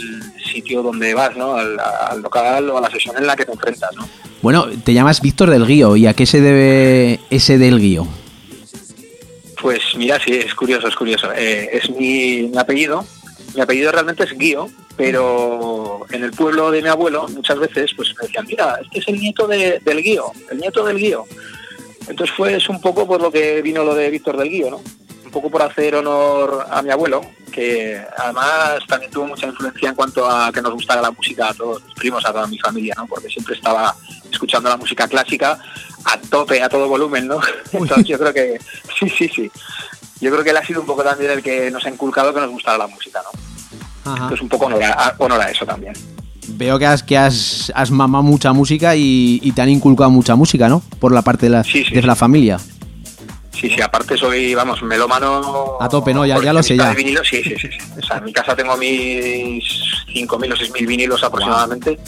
sitio 0.53 0.83
donde 0.83 1.13
vas, 1.13 1.37
¿no? 1.37 1.55
Al, 1.55 1.77
local 2.23 2.71
o 2.71 2.79
a 2.79 2.81
la 2.81 2.91
sesión 2.91 3.17
en 3.19 3.27
la 3.27 3.37
que 3.37 3.45
te 3.45 3.53
enfrentas, 3.53 3.91
¿no? 3.97 4.09
Bueno, 4.43 4.67
te 4.85 4.95
llamas 4.95 5.21
Víctor 5.21 5.51
del 5.51 5.67
Guío, 5.67 5.97
¿y 5.97 6.07
a 6.07 6.15
qué 6.15 6.25
se 6.25 6.41
debe 6.41 7.21
ese 7.31 7.59
del 7.59 7.81
Guío? 7.81 8.07
Pues 9.61 9.81
mira, 9.97 10.21
sí, 10.25 10.35
es 10.35 10.55
curioso, 10.55 10.87
es 10.87 10.95
curioso. 10.95 11.33
Eh, 11.35 11.71
es 11.73 11.91
mi, 11.91 12.53
apellido, 12.57 13.05
mi 13.55 13.61
apellido 13.61 13.91
realmente 13.91 14.25
es 14.25 14.39
Guío, 14.39 14.71
pero 14.97 16.07
en 16.11 16.25
el 16.25 16.31
pueblo 16.33 16.71
de 16.71 16.83
mi 16.83 16.89
abuelo 16.89 17.29
muchas 17.29 17.59
veces 17.59 17.91
pues 17.95 18.15
me 18.17 18.27
decían, 18.27 18.47
mira, 18.47 18.79
este 18.83 18.99
es 19.01 19.09
el 19.09 19.21
nieto 19.21 19.47
del 19.47 20.03
Guío, 20.03 20.33
el 20.51 20.59
nieto 20.59 20.85
del 20.85 20.99
Guío. 20.99 21.25
Entonces 22.09 22.35
fue 22.35 22.57
es 22.57 22.69
un 22.69 22.81
poco 22.81 23.07
por 23.07 23.21
lo 23.21 23.31
que 23.31 23.61
vino 23.63 23.85
lo 23.85 23.95
de 23.95 24.11
Víctor 24.11 24.37
del 24.37 24.49
Guío, 24.49 24.71
¿no? 24.71 24.83
Un 25.25 25.31
poco 25.31 25.51
por 25.51 25.63
hacer 25.63 25.97
honor 25.97 26.67
a 26.71 26.81
mi 26.81 26.91
abuelo, 26.91 27.21
que 27.53 28.01
además 28.17 28.79
también 28.87 29.11
tuvo 29.11 29.27
mucha 29.27 29.47
influencia 29.47 29.89
en 29.89 29.95
cuanto 29.95 30.29
a 30.29 30.51
que 30.53 30.63
nos 30.63 30.73
gustara 30.73 31.03
la 31.03 31.11
música 31.11 31.51
a 31.51 31.55
todos 31.55 31.85
mis 31.85 31.95
primos, 31.95 32.25
a 32.25 32.33
toda 32.33 32.47
mi 32.47 32.59
familia, 32.59 32.95
¿no? 32.97 33.07
Porque 33.07 33.29
siempre 33.29 33.55
estaba 33.55 33.95
escuchando 34.31 34.69
la 34.69 34.77
música 34.77 35.09
clásica 35.09 35.59
a 36.05 36.19
tope, 36.31 36.63
a 36.63 36.69
todo 36.69 36.89
volumen, 36.89 37.27
¿no? 37.27 37.41
Entonces 37.73 38.07
yo 38.07 38.19
creo 38.19 38.33
que 38.33 38.59
sí, 38.99 39.09
sí, 39.11 39.29
sí. 39.29 39.51
Yo 40.21 40.31
creo 40.31 40.43
que 40.43 40.51
él 40.51 40.57
ha 40.57 40.65
sido 40.65 40.81
un 40.81 40.87
poco 40.87 41.03
también 41.03 41.31
el 41.31 41.43
que 41.43 41.71
nos 41.71 41.85
ha 41.85 41.91
inculcado 41.91 42.33
que 42.33 42.41
nos 42.41 42.51
gustara 42.51 42.79
la 42.79 42.87
música, 42.87 43.21
¿no? 43.23 43.56
Entonces 44.07 44.41
un 44.41 44.49
poco 44.49 44.67
honor 44.67 45.41
a, 45.41 45.51
eso 45.51 45.67
también. 45.67 45.93
Veo 46.49 46.79
que 46.79 46.87
has, 46.87 47.03
que 47.03 47.19
has, 47.19 47.73
has 47.75 47.91
mamado 47.91 48.23
mucha 48.23 48.53
música 48.53 48.95
y, 48.95 49.53
te 49.55 49.63
han 49.63 49.69
inculcado 49.69 50.11
mucha 50.11 50.37
música, 50.37 50.69
¿no? 50.69 50.83
Por 51.01 51.13
la 51.13 51.23
parte 51.23 51.47
de 51.47 51.51
la, 51.51 51.63
de 51.63 52.03
la 52.03 52.15
familia. 52.15 52.59
Sí, 53.59 53.71
sí, 53.71 53.81
aparte 53.81 54.19
soy, 54.19 54.55
vamos, 54.55 54.83
melómano... 54.83 55.79
A 55.81 55.89
tope, 55.89 56.13
¿no? 56.13 56.27
Ya, 56.27 56.39
ya 56.43 56.53
lo 56.53 56.63
sé, 56.63 56.77
ya. 56.77 56.95
sí, 56.95 57.43
sí, 57.43 57.43
sí, 57.43 57.57
sí. 57.59 57.79
O 57.99 58.07
sea, 58.07 58.19
en 58.19 58.25
mi 58.25 58.33
casa 58.33 58.55
tengo 58.55 58.77
mis 58.77 59.65
5.000 60.09 60.29
o 60.29 60.57
6.000 60.57 60.87
vinilos 60.87 61.25
aproximadamente 61.25 61.99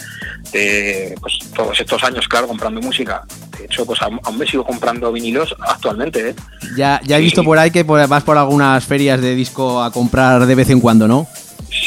de 0.53 1.15
pues, 1.21 1.39
todos 1.55 1.81
estos 1.81 2.05
años, 2.05 2.29
claro, 2.29 2.49
comprando 2.49 2.83
música. 2.83 3.25
De 3.59 3.65
hecho, 3.65 3.87
pues 3.87 4.01
aún 4.03 4.21
me 4.37 4.47
sigo 4.47 4.63
comprando 4.65 5.11
vinilos 5.11 5.57
actualmente, 5.67 6.31
¿eh? 6.31 6.35
Ya, 6.77 7.01
ya 7.05 7.17
he 7.17 7.21
visto 7.21 7.43
por 7.43 7.59
ahí 7.59 7.71
que 7.71 7.83
vas 7.83 8.23
por 8.25 8.37
algunas 8.37 8.85
ferias 8.85 9.21
de 9.21 9.35
disco 9.35 9.83
a 9.83 9.91
comprar 9.91 10.45
de 10.45 10.55
vez 10.55 10.69
en 10.69 10.81
cuando, 10.81 11.09
¿no? 11.09 11.27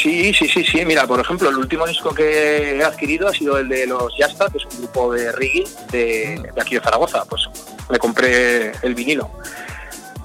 Sí, 0.02 0.34
sí, 0.34 0.48
sí, 0.48 0.64
sí. 0.64 0.84
Mira, 0.84 1.06
por 1.06 1.20
ejemplo, 1.20 1.48
el 1.48 1.56
último 1.56 1.86
disco 1.86 2.12
que 2.12 2.76
he 2.76 2.82
adquirido 2.82 3.28
ha 3.28 3.32
sido 3.32 3.56
el 3.58 3.68
de 3.68 3.86
los 3.86 4.12
Yasta, 4.16 4.48
que 4.48 4.58
es 4.58 4.64
un 4.64 4.78
grupo 4.78 5.12
de 5.12 5.30
reggae 5.30 5.64
de, 5.92 6.50
aquí 6.60 6.74
de 6.74 6.80
Zaragoza. 6.80 7.24
Pues 7.24 7.48
me 7.88 7.98
compré 8.00 8.72
el 8.82 8.96
vinilo. 8.96 9.30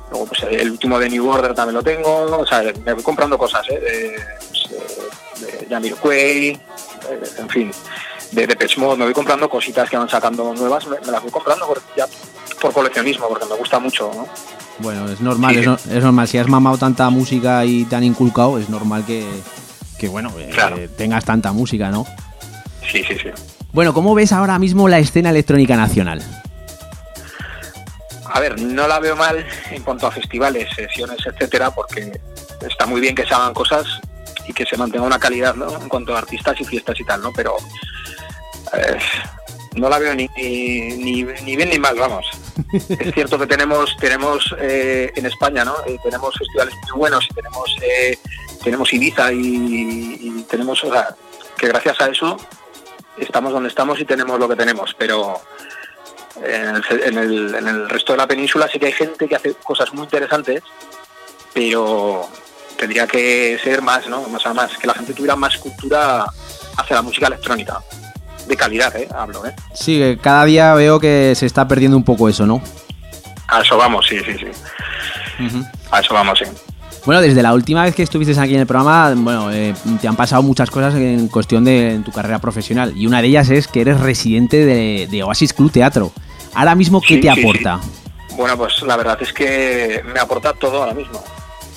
Luego, 0.10 0.26
pues 0.26 0.42
el 0.50 0.72
último 0.72 0.98
de 0.98 1.10
New 1.10 1.30
Order 1.30 1.54
también 1.54 1.76
lo 1.76 1.84
tengo. 1.84 2.24
O 2.24 2.46
sea, 2.48 2.64
me 2.84 2.94
voy 2.94 3.04
comprando 3.04 3.38
cosas, 3.38 3.70
¿eh? 3.70 3.80
De, 3.80 4.16
pues, 4.50 5.70
de, 6.02 6.50
eh, 6.50 6.60
en 7.38 7.50
fin, 7.50 7.72
de 8.32 8.48
Depeche 8.48 8.82
Mode. 8.82 8.98
Me 8.98 9.06
voy 9.06 9.14
comprando 9.14 9.48
cositas 9.48 9.88
que 9.88 9.98
van 9.98 10.10
sacando 10.10 10.56
nuevas. 10.56 10.88
Me, 10.88 10.98
las 11.06 11.22
voy 11.22 11.30
comprando 11.30 11.68
por, 11.68 11.84
ya 11.96 12.08
por 12.60 12.74
coleccionismo, 12.74 13.28
porque 13.28 13.46
me 13.46 13.56
gusta 13.56 13.78
mucho, 13.78 14.12
¿no? 14.16 14.28
Bueno, 14.80 15.08
es 15.08 15.22
normal, 15.22 15.56
es, 15.56 16.04
normal. 16.04 16.28
Si 16.28 16.40
has 16.40 16.48
mamado 16.48 16.80
tanta 16.80 17.10
música 17.12 17.64
y 17.66 17.86
te 17.86 17.96
han 17.96 18.04
inculcado, 18.04 18.58
es 18.58 18.70
normal 18.70 19.06
que, 19.06 19.28
que 19.98 20.08
bueno, 20.08 20.34
eh, 20.38 20.90
tengas 20.98 21.26
tanta 21.26 21.52
música, 21.52 21.90
¿no? 21.90 22.06
Sí, 22.90 23.04
sí, 23.08 23.18
sí. 23.22 23.30
Bueno, 23.74 23.94
¿cómo 23.94 24.16
ves 24.16 24.32
ahora 24.32 24.58
mismo 24.60 24.88
la 24.88 25.00
escena 25.00 25.30
electrónica 25.30 25.76
nacional? 25.76 26.24
A 28.26 28.40
ver, 28.40 28.62
no 28.62 28.88
la 28.88 29.00
veo 29.00 29.16
mal 29.16 29.46
en 29.72 29.84
cuanto 29.84 30.08
a 30.08 30.12
festivales, 30.12 30.68
sesiones, 30.76 31.18
etcétera, 31.26 31.72
porque 31.72 32.20
está 32.68 32.86
muy 32.86 33.02
bien 33.02 33.16
que 33.16 33.26
se 33.26 33.34
hagan 33.34 33.54
cosas 33.54 33.86
y 34.48 34.54
que 34.54 34.66
se 34.66 34.78
mantenga 34.78 35.06
una 35.06 35.20
calidad, 35.20 35.56
¿no? 35.56 35.82
En 35.82 35.90
cuanto 35.90 36.16
a 36.16 36.20
artistas 36.20 36.60
y 36.60 36.66
fiestas 36.66 37.00
y 37.00 37.04
tal, 37.04 37.22
¿no? 37.22 37.32
Pero 37.34 37.56
eh, 38.74 38.98
no 39.76 39.90
la 39.90 40.00
veo 40.00 40.16
ni, 40.16 40.30
ni, 40.38 40.94
ni, 41.24 41.56
bien 41.56 41.70
ni 41.70 41.80
mal, 41.80 41.98
vamos. 41.98 42.26
es 42.74 43.14
cierto 43.14 43.38
que 43.38 43.48
tenemos 43.48 43.96
tenemos 44.00 44.56
eh, 44.60 45.12
en 45.16 45.26
España, 45.26 45.64
¿no? 45.64 45.76
Eh, 45.86 45.98
tenemos 46.04 46.36
festivales 46.38 46.74
muy 46.90 47.00
buenos 47.00 47.26
y 47.30 47.34
tenemos 47.34 47.76
tenemos 48.64 48.92
Ibiza 48.94 49.32
y, 49.32 50.46
tenemos, 50.50 50.84
o 50.84 50.92
sea, 50.92 51.16
que 51.58 51.68
gracias 51.68 52.00
a 52.02 52.08
eso 52.08 52.38
estamos 53.18 53.52
donde 53.52 53.70
estamos 53.70 54.00
y 54.00 54.06
tenemos 54.06 54.40
lo 54.40 54.48
que 54.48 54.56
tenemos, 54.56 54.96
pero 54.98 55.42
en 56.44 57.18
el, 57.18 57.90
resto 57.90 58.14
de 58.14 58.18
la 58.18 58.28
península 58.28 58.68
sí 58.72 58.80
que 58.80 58.88
hay 58.88 58.92
gente 58.94 59.28
que 59.28 59.36
hace 59.36 59.54
cosas 59.56 59.94
muy 59.94 60.04
interesantes, 60.04 60.62
pero 61.54 62.28
tendría 62.78 63.08
que 63.08 63.60
ser 63.64 63.82
más, 63.82 64.08
¿no? 64.08 64.22
Más, 64.30 64.46
más 64.54 64.78
que 64.78 64.88
la 64.88 64.94
gente 64.94 65.14
tuviera 65.14 65.36
más 65.36 65.58
cultura 65.58 66.26
hacia 66.78 66.96
la 66.96 67.02
música 67.02 67.28
electrónica. 67.28 67.82
De 68.48 68.56
calidad, 68.56 68.96
¿eh? 68.96 69.10
Hablo, 69.14 69.46
¿eh? 69.46 69.54
Sí, 69.74 70.18
cada 70.22 70.46
día 70.46 70.74
veo 70.74 71.02
que 71.02 71.34
se 71.36 71.46
está 71.46 71.68
perdiendo 71.68 71.98
un 71.98 72.06
poco 72.06 72.30
eso, 72.30 72.46
¿no? 72.46 72.62
A 73.48 73.62
eso 73.62 73.78
vamos, 73.78 74.06
sí, 74.08 74.20
sí, 74.20 74.38
sí. 74.38 74.46
A 75.92 76.00
eso 76.00 76.14
vamos, 76.14 76.40
sí. 76.40 76.46
Bueno, 77.08 77.22
desde 77.22 77.42
la 77.42 77.54
última 77.54 77.86
vez 77.86 77.96
que 77.96 78.04
estuviste 78.04 78.38
aquí 78.38 78.54
en 78.54 78.60
el 78.60 78.68
programa, 78.68 79.14
bueno, 79.16 79.50
eh, 79.50 79.74
te 80.02 80.10
han 80.10 80.18
pasado 80.18 80.44
muchas 80.44 80.70
cosas 80.70 80.94
en 80.96 81.30
cuestión 81.30 81.64
de 81.64 82.02
tu 82.04 82.12
carrera 82.12 82.40
profesional. 82.40 82.92
Y 82.98 83.08
una 83.08 83.22
de 83.22 83.30
ellas 83.30 83.50
es 83.50 83.70
que 83.70 83.80
eres 83.80 84.02
residente 84.02 84.66
de 85.08 85.24
Oasis 85.24 85.54
Club 85.54 85.72
Teatro. 85.72 86.12
Ahora 86.54 86.76
mismo, 86.76 87.00
¿qué 87.00 87.16
te 87.16 87.30
aporta? 87.30 87.80
Bueno, 88.36 88.58
pues 88.58 88.82
la 88.82 88.98
verdad 88.98 89.18
es 89.22 89.32
que 89.32 90.04
me 90.14 90.20
aporta 90.20 90.52
todo 90.52 90.84
ahora 90.84 90.94
mismo. 90.94 91.24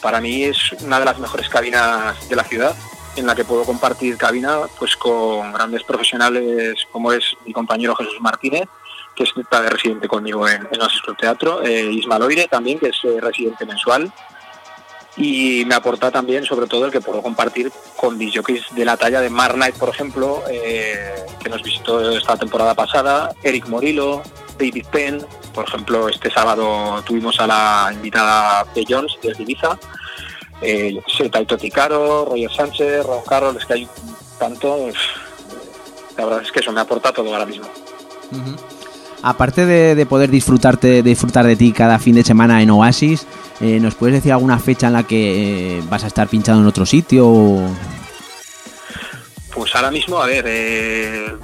Para 0.02 0.20
mí 0.20 0.42
es 0.42 0.72
una 0.80 0.98
de 0.98 1.04
las 1.04 1.20
mejores 1.20 1.48
cabinas 1.48 2.28
de 2.28 2.34
la 2.34 2.42
ciudad 2.42 2.74
en 3.14 3.24
la 3.24 3.36
que 3.36 3.44
puedo 3.44 3.62
compartir 3.62 4.16
cabina 4.16 4.62
pues 4.80 4.96
con 4.96 5.52
grandes 5.52 5.84
profesionales 5.84 6.88
como 6.90 7.12
es 7.12 7.36
mi 7.46 7.52
compañero 7.52 7.94
Jesús 7.94 8.20
Martínez, 8.20 8.64
que 9.14 9.22
está 9.22 9.62
de 9.62 9.70
residente 9.70 10.08
conmigo 10.08 10.48
en, 10.48 10.62
en 10.72 10.80
el 10.80 11.16
Teatro, 11.16 11.62
eh, 11.62 11.88
Isma 11.92 12.18
Loire 12.18 12.48
también, 12.48 12.80
que 12.80 12.88
es 12.88 12.98
eh, 13.04 13.20
residente 13.20 13.64
mensual, 13.64 14.12
y 15.16 15.64
me 15.66 15.74
aporta 15.74 16.10
también 16.10 16.44
sobre 16.44 16.66
todo 16.66 16.86
el 16.86 16.92
que 16.92 17.00
puedo 17.00 17.22
compartir 17.22 17.72
con 17.96 18.18
DJs 18.18 18.74
de 18.74 18.84
la 18.84 18.96
talla 18.96 19.20
de 19.20 19.30
Mar 19.30 19.54
Knight, 19.54 19.76
por 19.76 19.88
ejemplo, 19.88 20.42
eh, 20.50 21.14
que 21.42 21.48
nos 21.48 21.62
visitó 21.62 22.10
esta 22.10 22.36
temporada 22.36 22.74
pasada, 22.74 23.34
Eric 23.42 23.66
Morillo, 23.66 24.22
David 24.58 24.86
Penn, 24.90 25.26
por 25.54 25.66
ejemplo, 25.66 26.08
este 26.08 26.30
sábado 26.30 27.02
tuvimos 27.04 27.40
a 27.40 27.46
la 27.46 27.90
invitada 27.92 28.64
de 28.74 28.84
Jones 28.88 29.12
de 29.22 29.34
Ibiza, 29.42 29.78
eh, 30.62 31.00
Taito 31.30 31.56
Ticaro, 31.56 32.26
Roger 32.26 32.52
Sánchez, 32.52 33.04
Ron 33.04 33.24
Carroll, 33.24 33.56
es 33.56 33.64
que 33.64 33.74
hay 33.74 33.88
tanto, 34.38 34.88
la 36.16 36.24
verdad 36.24 36.42
es 36.42 36.52
que 36.52 36.60
eso 36.60 36.72
me 36.72 36.80
aporta 36.80 37.12
todo 37.12 37.32
ahora 37.32 37.46
mismo. 37.46 37.66
Aparte 39.22 39.66
de, 39.66 40.06
poder 40.06 40.30
disfrutarte, 40.30 41.02
disfrutar 41.02 41.46
de 41.46 41.56
ti 41.56 41.72
cada 41.72 41.98
fin 41.98 42.14
de 42.14 42.24
semana 42.24 42.62
en 42.62 42.70
Oasis, 42.70 43.26
eh, 43.60 43.78
¿nos 43.78 43.94
puedes 43.94 44.14
decir 44.14 44.32
alguna 44.32 44.58
fecha 44.58 44.86
en 44.86 44.94
la 44.94 45.02
que 45.02 45.78
eh, 45.78 45.82
vas 45.90 46.04
a 46.04 46.06
estar 46.06 46.26
pinchando 46.28 46.62
en 46.62 46.66
otro 46.66 46.86
sitio? 46.86 47.60
Pues 49.54 49.74
ahora 49.74 49.90
mismo, 49.90 50.22
a 50.22 50.26
ver, 50.26 50.44
eh, 50.48 51.34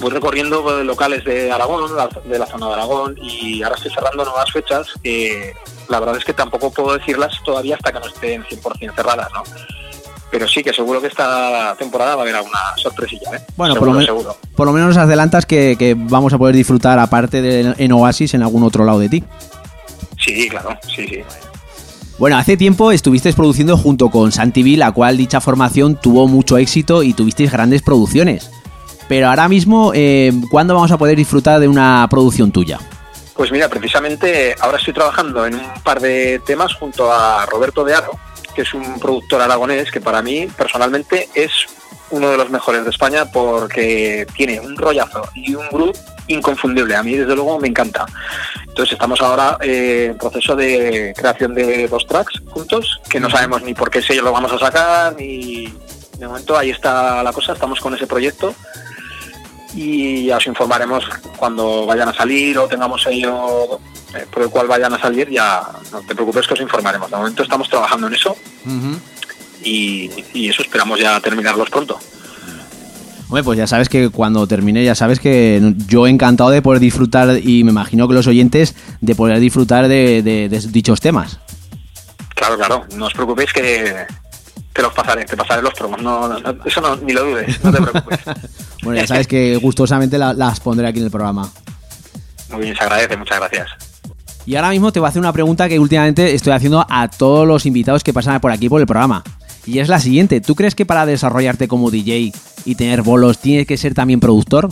voy 0.00 0.10
recorriendo 0.10 0.82
locales 0.82 1.22
de 1.24 1.52
Aragón, 1.52 1.90
de 2.24 2.38
la 2.38 2.46
zona 2.46 2.68
de 2.68 2.72
Aragón, 2.72 3.18
y 3.20 3.62
ahora 3.62 3.76
estoy 3.76 3.92
cerrando 3.92 4.24
nuevas 4.24 4.50
fechas 4.50 4.88
que 5.02 5.54
la 5.88 6.00
verdad 6.00 6.16
es 6.16 6.24
que 6.24 6.32
tampoco 6.32 6.70
puedo 6.70 6.96
decirlas 6.96 7.34
todavía 7.44 7.74
hasta 7.74 7.92
que 7.92 8.00
no 8.00 8.06
estén 8.06 8.44
100% 8.44 8.94
cerradas, 8.94 9.28
¿no? 9.34 9.42
Pero 10.30 10.46
sí 10.46 10.62
que 10.62 10.72
seguro 10.72 11.00
que 11.00 11.08
esta 11.08 11.74
temporada 11.76 12.14
va 12.14 12.22
a 12.22 12.24
haber 12.24 12.36
alguna 12.36 12.58
sorpresilla, 12.76 13.36
¿eh? 13.36 13.40
Bueno, 13.56 13.74
por, 13.74 13.88
lo 13.88 14.36
por, 14.54 14.66
lo 14.66 14.72
menos 14.72 14.88
nos 14.88 14.96
adelantas 14.96 15.44
que, 15.44 15.96
vamos 15.98 16.32
a 16.32 16.38
poder 16.38 16.54
disfrutar, 16.54 16.98
aparte 16.98 17.42
de 17.42 17.74
en 17.76 17.92
Oasis, 17.92 18.34
en 18.34 18.42
algún 18.42 18.62
otro 18.62 18.84
lado 18.84 19.00
de 19.00 19.08
ti. 19.08 19.24
Sí, 20.18 20.48
claro, 20.48 20.78
sí, 20.86 21.06
sí. 21.08 21.22
Bueno, 22.20 22.36
hace 22.36 22.58
tiempo 22.58 22.92
estuviste 22.92 23.32
produciendo 23.32 23.78
junto 23.78 24.10
con 24.10 24.30
Santi 24.30 24.76
la 24.76 24.92
cual 24.92 25.16
dicha 25.16 25.40
formación 25.40 25.96
tuvo 25.96 26.28
mucho 26.28 26.58
éxito 26.58 27.02
y 27.02 27.14
tuvisteis 27.14 27.50
grandes 27.50 27.80
producciones. 27.80 28.50
Pero 29.08 29.28
ahora 29.28 29.48
mismo, 29.48 29.92
eh, 29.94 30.30
¿cuándo 30.50 30.74
vamos 30.74 30.92
a 30.92 30.98
poder 30.98 31.16
disfrutar 31.16 31.58
de 31.58 31.66
una 31.66 32.06
producción 32.10 32.52
tuya? 32.52 32.78
Pues 33.34 33.50
mira, 33.50 33.70
precisamente 33.70 34.54
ahora 34.60 34.76
estoy 34.76 34.92
trabajando 34.92 35.46
en 35.46 35.54
un 35.54 35.82
par 35.82 35.98
de 35.98 36.42
temas 36.44 36.74
junto 36.74 37.10
a 37.10 37.46
Roberto 37.46 37.84
de 37.84 37.94
Aro, 37.94 38.12
que 38.54 38.62
es 38.62 38.74
un 38.74 38.98
productor 38.98 39.42
aragonés 39.42 39.90
que 39.90 40.00
para 40.00 40.22
mí 40.22 40.46
personalmente 40.56 41.28
es 41.34 41.50
uno 42.10 42.30
de 42.30 42.36
los 42.36 42.50
mejores 42.50 42.84
de 42.84 42.90
España 42.90 43.24
porque 43.26 44.26
tiene 44.34 44.60
un 44.60 44.76
rollazo 44.76 45.22
y 45.34 45.54
un 45.54 45.68
groove 45.68 45.98
inconfundible. 46.26 46.96
A 46.96 47.02
mí 47.02 47.14
desde 47.14 47.34
luego 47.34 47.58
me 47.58 47.68
encanta. 47.68 48.06
Entonces 48.66 48.92
estamos 48.92 49.20
ahora 49.20 49.56
eh, 49.60 50.08
en 50.10 50.18
proceso 50.18 50.56
de 50.56 51.12
creación 51.16 51.54
de 51.54 51.88
dos 51.88 52.06
tracks 52.06 52.40
juntos, 52.50 53.00
que 53.08 53.20
no 53.20 53.30
sabemos 53.30 53.62
ni 53.62 53.74
por 53.74 53.90
qué 53.90 54.02
sello 54.02 54.22
lo 54.22 54.32
vamos 54.32 54.52
a 54.52 54.58
sacar, 54.58 55.14
ni 55.16 55.72
de 56.18 56.26
momento 56.26 56.56
ahí 56.56 56.70
está 56.70 57.22
la 57.22 57.32
cosa, 57.32 57.52
estamos 57.52 57.80
con 57.80 57.94
ese 57.94 58.06
proyecto 58.06 58.54
y 59.74 60.26
ya 60.26 60.36
os 60.38 60.46
informaremos 60.46 61.04
cuando 61.36 61.86
vayan 61.86 62.08
a 62.08 62.14
salir 62.14 62.58
o 62.58 62.66
tengamos 62.66 63.02
sello 63.02 63.78
eh, 64.14 64.26
por 64.30 64.42
el 64.42 64.48
cual 64.50 64.66
vayan 64.66 64.92
a 64.94 64.98
salir, 65.00 65.28
ya 65.30 65.62
no 65.92 66.00
te 66.00 66.14
preocupes 66.14 66.46
que 66.46 66.54
os 66.54 66.60
informaremos. 66.60 67.10
De 67.10 67.16
momento 67.16 67.42
estamos 67.42 67.68
trabajando 67.68 68.06
en 68.08 68.14
eso 68.14 68.36
y, 69.62 70.10
y 70.34 70.48
eso 70.48 70.62
esperamos 70.62 70.98
ya 70.98 71.20
terminarlos 71.20 71.70
pronto. 71.70 71.98
Hombre, 73.28 73.44
pues 73.44 73.58
ya 73.58 73.66
sabes 73.68 73.88
que 73.88 74.10
cuando 74.10 74.44
termine, 74.48 74.82
ya 74.84 74.96
sabes 74.96 75.20
que 75.20 75.74
yo 75.86 76.08
encantado 76.08 76.50
de 76.50 76.62
poder 76.62 76.80
disfrutar 76.80 77.38
y 77.40 77.62
me 77.62 77.70
imagino 77.70 78.08
que 78.08 78.14
los 78.14 78.26
oyentes 78.26 78.74
de 79.00 79.14
poder 79.14 79.38
disfrutar 79.38 79.86
de, 79.86 80.22
de- 80.22 80.48
de 80.48 80.58
dichos 80.68 81.00
temas. 81.00 81.38
Claro, 82.34 82.56
claro, 82.56 82.86
no 82.96 83.06
os 83.06 83.12
preocupéis 83.12 83.52
que 83.52 83.94
te 84.72 84.82
los 84.82 84.92
pasaré, 84.92 85.24
te 85.24 85.36
pasaré 85.36 85.62
los 85.62 85.74
promos, 85.74 86.00
no, 86.02 86.30
eso 86.64 86.80
no, 86.80 86.96
ni 86.96 87.12
lo 87.12 87.24
dudes, 87.24 87.62
no 87.64 87.72
te 87.72 87.82
preocupes. 87.82 88.20
Bueno, 88.82 88.98
ya 88.98 89.06
sabes 89.06 89.26
que 89.26 89.56
gustosamente 89.56 90.16
la- 90.16 90.32
las 90.32 90.58
pondré 90.60 90.86
aquí 90.88 91.00
en 91.00 91.04
el 91.04 91.10
programa. 91.10 91.50
Muy 92.50 92.62
bien, 92.62 92.74
se 92.76 92.82
agradece, 92.82 93.14
muchas 93.16 93.38
gracias. 93.38 93.68
Y 94.46 94.56
ahora 94.56 94.70
mismo 94.70 94.90
te 94.90 95.00
voy 95.00 95.06
a 95.06 95.10
hacer 95.10 95.20
una 95.20 95.34
pregunta 95.34 95.68
que 95.68 95.78
últimamente 95.78 96.34
estoy 96.34 96.54
haciendo 96.54 96.86
a 96.88 97.08
todos 97.08 97.46
los 97.46 97.66
invitados 97.66 98.02
que 98.02 98.14
pasan 98.14 98.40
por 98.40 98.50
aquí 98.52 98.70
por 98.70 98.80
el 98.80 98.86
programa. 98.86 99.22
Y 99.66 99.80
es 99.80 99.88
la 99.90 100.00
siguiente, 100.00 100.40
¿tú 100.40 100.54
crees 100.54 100.74
que 100.74 100.86
para 100.86 101.04
desarrollarte 101.04 101.68
como 101.68 101.90
DJ 101.90 102.32
y 102.64 102.74
tener 102.74 103.02
bolos 103.02 103.38
tienes 103.38 103.66
que 103.66 103.76
ser 103.76 103.92
también 103.92 104.18
productor? 104.18 104.70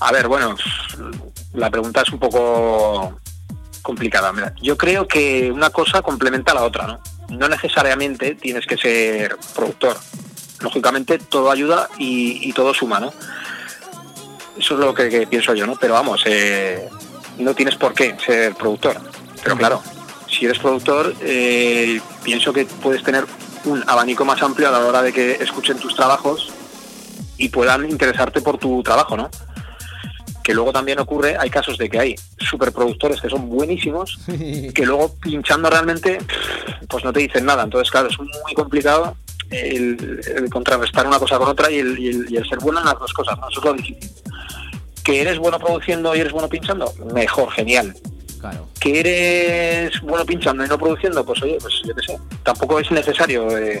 A 0.00 0.12
ver, 0.12 0.28
bueno, 0.28 0.54
la 1.54 1.68
pregunta 1.70 2.02
es 2.02 2.12
un 2.12 2.20
poco 2.20 3.18
complicada. 3.82 4.32
Mira, 4.32 4.54
yo 4.62 4.76
creo 4.78 5.08
que 5.08 5.50
una 5.52 5.70
cosa 5.70 6.00
complementa 6.02 6.52
a 6.52 6.54
la 6.56 6.62
otra, 6.62 6.86
¿no? 6.86 7.00
No 7.38 7.48
necesariamente 7.48 8.34
tienes 8.34 8.66
que 8.66 8.76
ser 8.76 9.36
productor. 9.54 9.96
Lógicamente 10.60 11.18
todo 11.18 11.50
ayuda 11.50 11.88
y, 11.98 12.52
todo 12.52 12.72
suma, 12.72 13.00
¿no? 13.00 13.12
Eso 14.58 14.74
es 14.74 14.80
lo 14.80 14.94
que, 14.94 15.08
que 15.08 15.26
pienso 15.26 15.52
yo, 15.54 15.66
¿no? 15.66 15.76
Pero 15.76 15.94
vamos, 15.94 16.22
eh, 16.26 16.88
no 17.38 17.54
tienes 17.54 17.76
por 17.76 17.92
qué 17.92 18.16
ser 18.24 18.54
productor. 18.54 18.96
Pero 19.42 19.56
claro, 19.56 19.82
si 20.28 20.46
eres 20.46 20.58
productor, 20.58 21.14
eh, 21.20 22.00
pienso 22.22 22.52
que 22.52 22.64
puedes 22.64 23.02
tener 23.02 23.24
un 23.64 23.82
abanico 23.86 24.24
más 24.24 24.42
amplio 24.42 24.68
a 24.68 24.72
la 24.72 24.78
hora 24.80 25.02
de 25.02 25.12
que 25.12 25.32
escuchen 25.32 25.78
tus 25.78 25.94
trabajos 25.94 26.52
y 27.36 27.48
puedan 27.48 27.88
interesarte 27.90 28.40
por 28.40 28.58
tu 28.58 28.82
trabajo, 28.82 29.16
¿no? 29.16 29.30
Que 30.44 30.54
luego 30.54 30.72
también 30.72 31.00
ocurre, 31.00 31.36
hay 31.38 31.48
casos 31.50 31.76
de 31.78 31.88
que 31.90 31.98
hay 31.98 32.14
superproductores 32.38 33.20
que 33.20 33.28
son 33.30 33.48
buenísimos, 33.48 34.18
que 34.74 34.84
luego 34.86 35.14
pinchando 35.20 35.68
realmente, 35.70 36.18
pues 36.88 37.02
no 37.02 37.12
te 37.12 37.20
dicen 37.20 37.44
nada. 37.46 37.64
Entonces, 37.64 37.90
claro, 37.90 38.08
es 38.08 38.18
muy 38.18 38.54
complicado 38.54 39.16
el, 39.50 40.20
el 40.36 40.50
contrarrestar 40.50 41.06
una 41.06 41.18
cosa 41.18 41.38
con 41.38 41.48
otra 41.48 41.70
y 41.70 41.78
el, 41.78 41.98
y 41.98 42.08
el- 42.08 42.26
y 42.30 42.36
el 42.36 42.48
ser 42.48 42.58
bueno 42.58 42.78
en 42.80 42.84
las 42.86 42.98
dos 42.98 43.12
cosas, 43.14 43.38
¿no? 43.40 43.48
Eso 43.48 43.58
es 43.60 43.64
lo 43.64 43.72
difícil. 43.72 44.10
Que 45.02 45.22
eres 45.22 45.38
bueno 45.38 45.58
produciendo 45.58 46.14
y 46.14 46.20
eres 46.20 46.32
bueno 46.32 46.48
pinchando, 46.48 46.92
mejor, 47.14 47.50
genial. 47.52 47.94
Claro. 48.40 48.68
Que 48.78 49.00
eres 49.00 50.00
bueno 50.02 50.24
pinchando 50.26 50.64
y 50.64 50.68
no 50.68 50.78
produciendo, 50.78 51.24
pues 51.24 51.42
oye, 51.42 51.56
pues 51.60 51.74
yo 51.86 51.94
qué 51.94 52.02
sé. 52.02 52.18
Tampoco 52.42 52.78
es 52.78 52.90
necesario. 52.90 53.56
eh, 53.56 53.80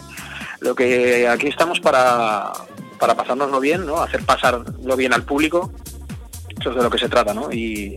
lo 0.60 0.74
que 0.74 1.28
aquí 1.28 1.48
estamos 1.48 1.78
para, 1.80 2.50
para 2.98 3.14
pasárnoslo 3.14 3.60
bien, 3.60 3.84
¿no? 3.84 3.98
Hacer 4.00 4.24
pasarlo 4.24 4.96
bien 4.96 5.12
al 5.12 5.22
público. 5.24 5.70
Eso 6.64 6.70
es 6.70 6.76
de 6.76 6.82
lo 6.82 6.88
que 6.90 6.96
se 6.98 7.08
trata, 7.10 7.34
¿no? 7.34 7.52
Y, 7.52 7.94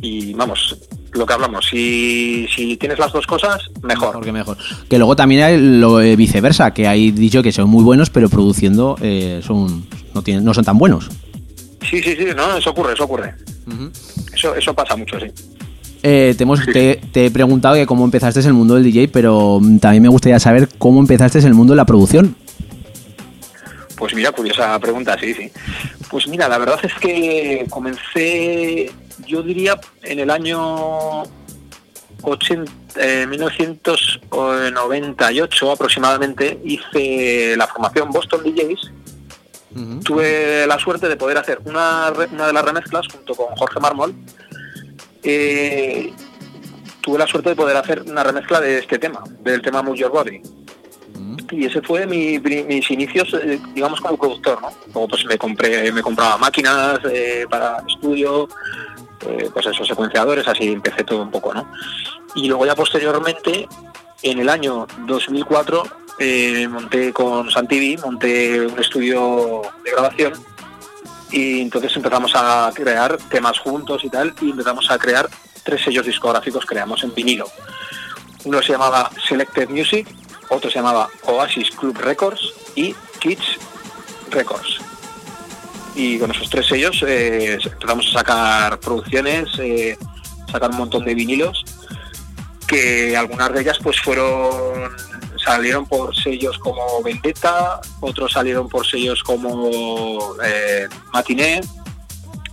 y 0.00 0.32
vamos, 0.34 0.76
lo 1.12 1.26
que 1.26 1.32
hablamos, 1.32 1.66
si, 1.66 2.46
si 2.54 2.76
tienes 2.76 2.98
las 3.00 3.12
dos 3.12 3.26
cosas, 3.26 3.60
mejor. 3.82 4.08
Mejor 4.10 4.24
que 4.24 4.32
mejor. 4.32 4.56
Que 4.88 4.98
luego 4.98 5.16
también 5.16 5.42
hay 5.42 5.60
lo 5.60 6.00
eh, 6.00 6.14
viceversa, 6.14 6.72
que 6.72 6.86
hay 6.86 7.10
dicho 7.10 7.42
que 7.42 7.50
son 7.50 7.68
muy 7.68 7.82
buenos, 7.82 8.10
pero 8.10 8.28
produciendo 8.28 8.96
eh, 9.00 9.40
son 9.44 9.84
no 10.14 10.22
tienen 10.22 10.44
no 10.44 10.54
son 10.54 10.64
tan 10.64 10.78
buenos. 10.78 11.08
Sí, 11.90 12.00
sí, 12.02 12.14
sí, 12.16 12.26
no, 12.36 12.56
eso 12.56 12.70
ocurre, 12.70 12.92
eso 12.94 13.02
ocurre. 13.04 13.34
Eso, 14.32 14.54
eso 14.54 14.72
pasa 14.74 14.94
mucho, 14.96 15.18
sí. 15.18 15.26
Eh, 16.04 16.34
te, 16.36 16.44
hemos- 16.44 16.64
te- 16.66 17.00
te 17.12 17.26
he 17.26 17.30
preguntado 17.30 17.74
que 17.74 17.86
cómo 17.86 18.04
empezaste 18.04 18.38
en 18.40 18.46
el 18.46 18.52
mundo 18.52 18.74
del 18.74 18.84
DJ, 18.84 19.08
pero 19.08 19.58
mm, 19.60 19.78
también 19.78 20.02
me 20.02 20.08
gustaría 20.08 20.38
saber 20.38 20.68
cómo 20.78 21.00
empezaste 21.00 21.38
en 21.40 21.46
el 21.46 21.54
mundo 21.54 21.72
de 21.72 21.78
la 21.78 21.86
producción. 21.86 22.36
Pues 23.96 24.14
mira, 24.14 24.30
curiosa 24.32 24.78
pregunta, 24.80 25.16
sí, 25.18 25.34
sí. 25.34 25.50
Pues 26.10 26.26
mira, 26.26 26.48
la 26.48 26.56
verdad 26.58 26.80
es 26.82 26.94
que 26.94 27.66
comencé, 27.70 28.90
yo 29.26 29.42
diría, 29.42 29.78
en 30.02 30.18
el 30.18 30.30
año 30.30 31.22
80, 32.22 32.72
eh, 32.96 33.26
1998 33.28 35.70
aproximadamente, 35.70 36.58
hice 36.64 37.56
la 37.56 37.66
formación 37.66 38.10
Boston 38.10 38.42
DJs. 38.42 38.92
Tuve 40.04 40.68
la 40.68 40.78
suerte 40.78 41.08
de 41.08 41.16
poder 41.16 41.36
hacer 41.36 41.58
una, 41.64 42.12
una 42.30 42.46
de 42.46 42.52
las 42.52 42.64
remezclas 42.64 43.08
junto 43.08 43.34
con 43.34 43.56
Jorge 43.56 43.80
Mármol. 43.80 44.14
Eh, 45.24 46.12
tuve 47.00 47.18
la 47.18 47.26
suerte 47.26 47.48
de 47.50 47.56
poder 47.56 47.76
hacer 47.76 48.02
una 48.02 48.22
remezcla 48.22 48.60
de 48.60 48.78
este 48.78 49.00
tema, 49.00 49.24
del 49.40 49.60
tema 49.62 49.82
Move 49.82 49.98
Your 49.98 50.12
Body 50.12 50.40
y 51.54 51.66
ese 51.66 51.80
fue 51.82 52.06
mis 52.06 52.90
inicios 52.90 53.34
eh, 53.34 53.60
digamos 53.74 54.00
como 54.00 54.16
productor 54.16 54.60
no 54.60 54.70
luego 54.92 55.08
pues 55.08 55.24
me 55.26 55.38
compré 55.38 55.90
me 55.92 56.02
compraba 56.02 56.36
máquinas 56.36 56.98
eh, 57.10 57.46
para 57.48 57.82
estudio 57.88 58.48
eh, 59.26 59.48
pues 59.52 59.66
esos 59.66 59.86
secuenciadores 59.86 60.46
así 60.46 60.72
empecé 60.72 61.04
todo 61.04 61.22
un 61.22 61.30
poco 61.30 61.54
no 61.54 61.70
y 62.34 62.48
luego 62.48 62.66
ya 62.66 62.74
posteriormente 62.74 63.68
en 64.22 64.38
el 64.38 64.48
año 64.48 64.86
2004 65.06 65.82
eh, 66.18 66.68
monté 66.68 67.12
con 67.12 67.50
Santivi 67.50 67.96
monté 67.98 68.66
un 68.66 68.78
estudio 68.78 69.62
de 69.84 69.90
grabación 69.90 70.32
y 71.30 71.60
entonces 71.60 71.94
empezamos 71.96 72.32
a 72.34 72.70
crear 72.74 73.16
temas 73.28 73.58
juntos 73.58 74.04
y 74.04 74.08
tal 74.08 74.34
y 74.40 74.50
empezamos 74.50 74.90
a 74.90 74.98
crear 74.98 75.28
tres 75.64 75.82
sellos 75.82 76.06
discográficos 76.06 76.64
creamos 76.64 77.02
en 77.02 77.12
vinilo. 77.14 77.46
Uno 78.44 78.62
se 78.62 78.72
llamaba 78.72 79.10
Selected 79.26 79.70
Music, 79.70 80.06
otro 80.48 80.70
se 80.70 80.78
llamaba 80.78 81.08
Oasis 81.22 81.70
Club 81.70 81.98
Records 81.98 82.52
y 82.74 82.94
Kids 83.20 83.58
Records. 84.30 84.78
Y 85.94 86.18
con 86.18 86.30
esos 86.30 86.50
tres 86.50 86.66
sellos 86.66 87.02
eh, 87.06 87.58
empezamos 87.62 88.08
a 88.08 88.18
sacar 88.18 88.80
producciones, 88.80 89.48
eh, 89.58 89.96
sacar 90.50 90.70
un 90.70 90.78
montón 90.78 91.04
de 91.04 91.14
vinilos, 91.14 91.64
que 92.66 93.16
algunas 93.16 93.52
de 93.52 93.60
ellas 93.60 93.78
pues 93.82 94.00
fueron 94.00 94.92
salieron 95.44 95.86
por 95.86 96.14
sellos 96.16 96.58
como 96.58 97.02
Vendetta, 97.02 97.80
otros 98.00 98.32
salieron 98.32 98.68
por 98.68 98.86
sellos 98.86 99.22
como 99.22 99.70
eh, 100.44 100.88
Matiné, 101.12 101.60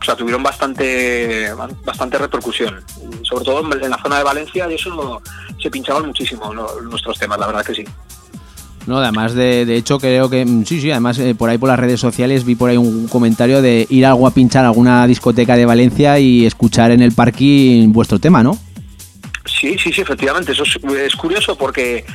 o 0.01 0.03
sea, 0.03 0.15
tuvieron 0.15 0.41
bastante 0.41 1.49
bastante 1.85 2.17
repercusión. 2.17 2.83
Sobre 3.21 3.45
todo 3.45 3.73
en 3.73 3.89
la 3.89 4.01
zona 4.01 4.17
de 4.17 4.23
Valencia 4.23 4.67
y 4.69 4.73
eso 4.73 5.21
se 5.61 5.69
pinchaban 5.69 6.07
muchísimo 6.07 6.53
¿no? 6.53 6.67
nuestros 6.81 7.19
temas, 7.19 7.39
la 7.39 7.47
verdad 7.47 7.65
que 7.65 7.75
sí. 7.75 7.85
No, 8.87 8.97
además 8.97 9.35
de, 9.35 9.65
de 9.65 9.75
hecho 9.75 9.99
creo 9.99 10.27
que 10.27 10.43
mm, 10.43 10.65
sí, 10.65 10.81
sí, 10.81 10.89
además 10.89 11.19
eh, 11.19 11.35
por 11.35 11.51
ahí 11.51 11.59
por 11.59 11.69
las 11.69 11.79
redes 11.79 11.99
sociales 11.99 12.45
vi 12.45 12.55
por 12.55 12.71
ahí 12.71 12.77
un 12.77 13.07
comentario 13.07 13.61
de 13.61 13.85
ir 13.91 14.07
algo 14.07 14.25
a 14.25 14.31
pinchar 14.31 14.65
a 14.65 14.69
alguna 14.69 15.05
discoteca 15.05 15.55
de 15.55 15.67
Valencia 15.67 16.17
y 16.17 16.47
escuchar 16.47 16.89
en 16.89 17.03
el 17.03 17.11
parking 17.11 17.91
vuestro 17.91 18.17
tema, 18.17 18.41
¿no? 18.41 18.57
Sí, 19.45 19.77
sí, 19.77 19.93
sí, 19.93 20.01
efectivamente. 20.01 20.53
Eso 20.53 20.63
es, 20.63 20.79
es 20.83 21.15
curioso 21.15 21.55
porque 21.55 22.05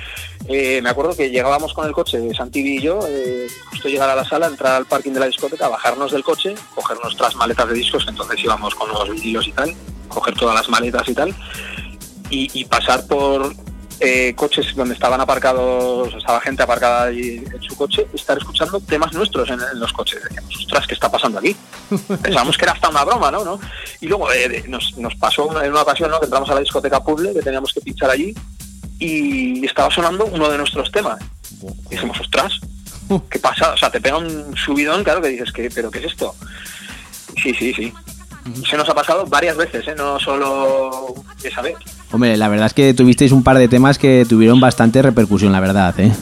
eh, 0.49 0.81
me 0.83 0.91
acuerdo 0.91 1.17
que 1.17 1.31
llegábamos 1.31 1.75
con 1.75 1.87
el 1.87 1.93
coche 1.93 2.19
de 2.19 2.35
Santivi 2.35 2.79
y 2.79 2.83
yo, 2.83 3.01
eh, 3.07 3.47
justo 3.71 3.89
llegar 3.89 4.11
a 4.11 4.15
la 4.15 4.25
sala, 4.25 4.47
entrar 4.47 4.75
al 4.75 4.87
parking 4.87 5.13
de 5.13 5.21
la 5.21 5.27
discoteca, 5.27 5.69
bajarnos 5.69 6.13
del 6.13 6.25
coche, 6.25 6.55
coger 6.75 6.99
nuestras 7.03 7.35
maletas 7.37 7.69
de 7.69 7.75
discos, 7.75 8.05
que 8.05 8.11
entonces 8.11 8.43
íbamos 8.43 8.75
con 8.75 8.89
los 8.91 9.11
vinilos 9.11 9.47
y 9.47 9.53
tal, 9.53 9.75
coger 10.09 10.35
todas 10.35 10.55
las 10.55 10.69
maletas 10.69 11.09
y 11.09 11.15
tal, 11.15 11.35
y, 12.31 12.61
y 12.61 12.65
pasar 12.65 13.07
por 13.07 13.55
eh, 13.99 14.35
coches 14.35 14.75
donde 14.77 14.93
estaban 14.93 15.21
aparcados, 15.21 16.13
estaba 16.15 16.39
gente 16.41 16.63
aparcada 16.63 17.05
allí 17.05 17.37
en 17.39 17.63
su 17.63 17.75
coche, 17.77 18.07
estar 18.13 18.37
escuchando 18.37 18.79
temas 18.81 19.13
nuestros 19.15 19.49
en, 19.49 19.59
en 19.61 19.81
los 19.81 19.93
coches. 19.93 20.23
Decíamos, 20.23 20.55
ostras, 20.57 20.87
¿qué 20.87 20.95
está 20.95 21.11
pasando 21.11 21.39
aquí? 21.39 21.57
Pensábamos 22.23 22.59
que 22.59 22.65
era 22.67 22.73
hasta 22.73 22.91
una 22.91 23.05
broma, 23.05 23.31
¿no? 23.31 23.43
¿No? 23.45 23.59
Y 24.01 24.07
luego 24.07 24.31
eh, 24.33 24.65
nos, 24.69 24.99
nos 24.99 25.15
pasó 25.15 25.63
en 25.63 25.71
una 25.71 25.83
ocasión 25.83 26.11
¿no? 26.11 26.19
que 26.21 26.27
entramos 26.27 26.51
a 26.51 26.55
la 26.55 26.61
discoteca 26.61 27.03
Puble, 27.03 27.33
que 27.33 27.41
teníamos 27.41 27.73
que 27.73 27.81
pinchar 27.81 28.11
allí, 28.11 28.35
y 28.99 29.65
estaba 29.65 29.91
sonando 29.91 30.27
uno 30.27 30.49
de 30.49 30.59
nuestros 30.59 30.91
temas. 30.91 31.19
Y 31.87 31.91
dijimos, 31.91 32.21
ostras, 32.21 32.61
¿qué 33.31 33.39
pasa? 33.39 33.73
O 33.73 33.77
sea, 33.77 33.91
te 33.91 34.01
pega 34.01 34.19
un 34.19 34.57
subidón, 34.57 35.05
claro, 35.05 35.21
que 35.23 35.29
dices, 35.29 35.53
¿qué, 35.53 35.71
¿pero 35.75 35.91
qué 35.91 35.99
es 35.99 36.07
esto? 36.07 36.35
Sí, 37.43 37.53
sí, 37.55 37.73
sí. 37.75 37.93
Se 38.69 38.77
nos 38.77 38.89
ha 38.89 38.95
pasado 38.95 39.27
varias 39.27 39.57
veces, 39.57 39.87
¿eh? 39.89 39.95
no 39.97 40.21
solo 40.21 41.15
esa 41.43 41.63
vez. 41.63 41.77
Hombre, 42.13 42.37
la 42.37 42.49
verdad 42.49 42.67
es 42.67 42.75
que 42.75 42.95
tuvisteis 42.95 43.33
un 43.33 43.43
par 43.43 43.59
de 43.59 43.69
temas 43.69 43.99
que 43.99 44.25
tuvieron 44.29 44.61
bastante 44.61 45.03
repercusión, 45.03 45.53
la 45.53 45.61
verdad, 45.61 45.99
¿eh? 45.99 46.13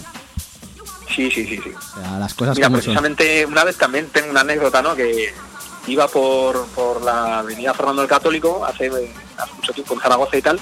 Sí, 1.14 1.30
sí, 1.30 1.46
sí, 1.46 1.60
sí. 1.62 1.70
O 1.70 2.00
sea, 2.00 2.18
las 2.18 2.34
cosas 2.34 2.56
Mira, 2.56 2.68
como 2.68 2.78
son. 2.78 2.84
precisamente 2.86 3.46
una 3.46 3.62
vez 3.62 3.76
también 3.76 4.08
tengo 4.08 4.30
una 4.30 4.40
anécdota, 4.40 4.82
¿no? 4.82 4.96
Que, 4.96 5.32
iba 5.86 6.08
por, 6.08 6.66
por 6.68 7.02
la 7.02 7.40
avenida 7.40 7.74
Fernando 7.74 8.02
el 8.02 8.08
Católico 8.08 8.64
hace, 8.64 8.86
hace 8.86 9.52
mucho 9.54 9.72
tiempo 9.72 9.94
en 9.94 10.00
Zaragoza 10.00 10.36
y 10.36 10.42
tal. 10.42 10.60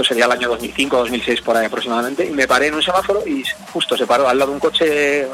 Esto 0.00 0.14
sería 0.14 0.24
el 0.24 0.32
año 0.32 0.48
2005 0.48 0.96
2006 0.96 1.42
por 1.42 1.56
ahí 1.58 1.66
aproximadamente. 1.66 2.24
Y 2.24 2.30
me 2.30 2.48
paré 2.48 2.68
en 2.68 2.74
un 2.74 2.82
semáforo 2.82 3.22
y 3.26 3.44
justo 3.72 3.96
se 3.98 4.06
paró 4.06 4.26
al 4.28 4.38
lado 4.38 4.50
de 4.50 4.54
un 4.54 4.60
coche, 4.60 5.26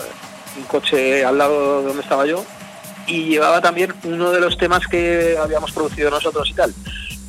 un 0.56 0.64
coche 0.64 1.24
al 1.24 1.38
lado 1.38 1.80
de 1.82 1.86
donde 1.86 2.02
estaba 2.02 2.26
yo 2.26 2.44
y 3.06 3.26
llevaba 3.26 3.60
también 3.60 3.94
uno 4.02 4.32
de 4.32 4.40
los 4.40 4.58
temas 4.58 4.84
que 4.88 5.36
habíamos 5.40 5.70
producido 5.70 6.10
nosotros 6.10 6.48
y 6.50 6.54
tal. 6.54 6.74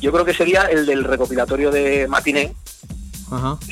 Yo 0.00 0.10
creo 0.10 0.24
que 0.24 0.34
sería 0.34 0.62
el 0.62 0.84
del 0.84 1.04
recopilatorio 1.04 1.70
de 1.70 2.08
Matiné, 2.08 2.52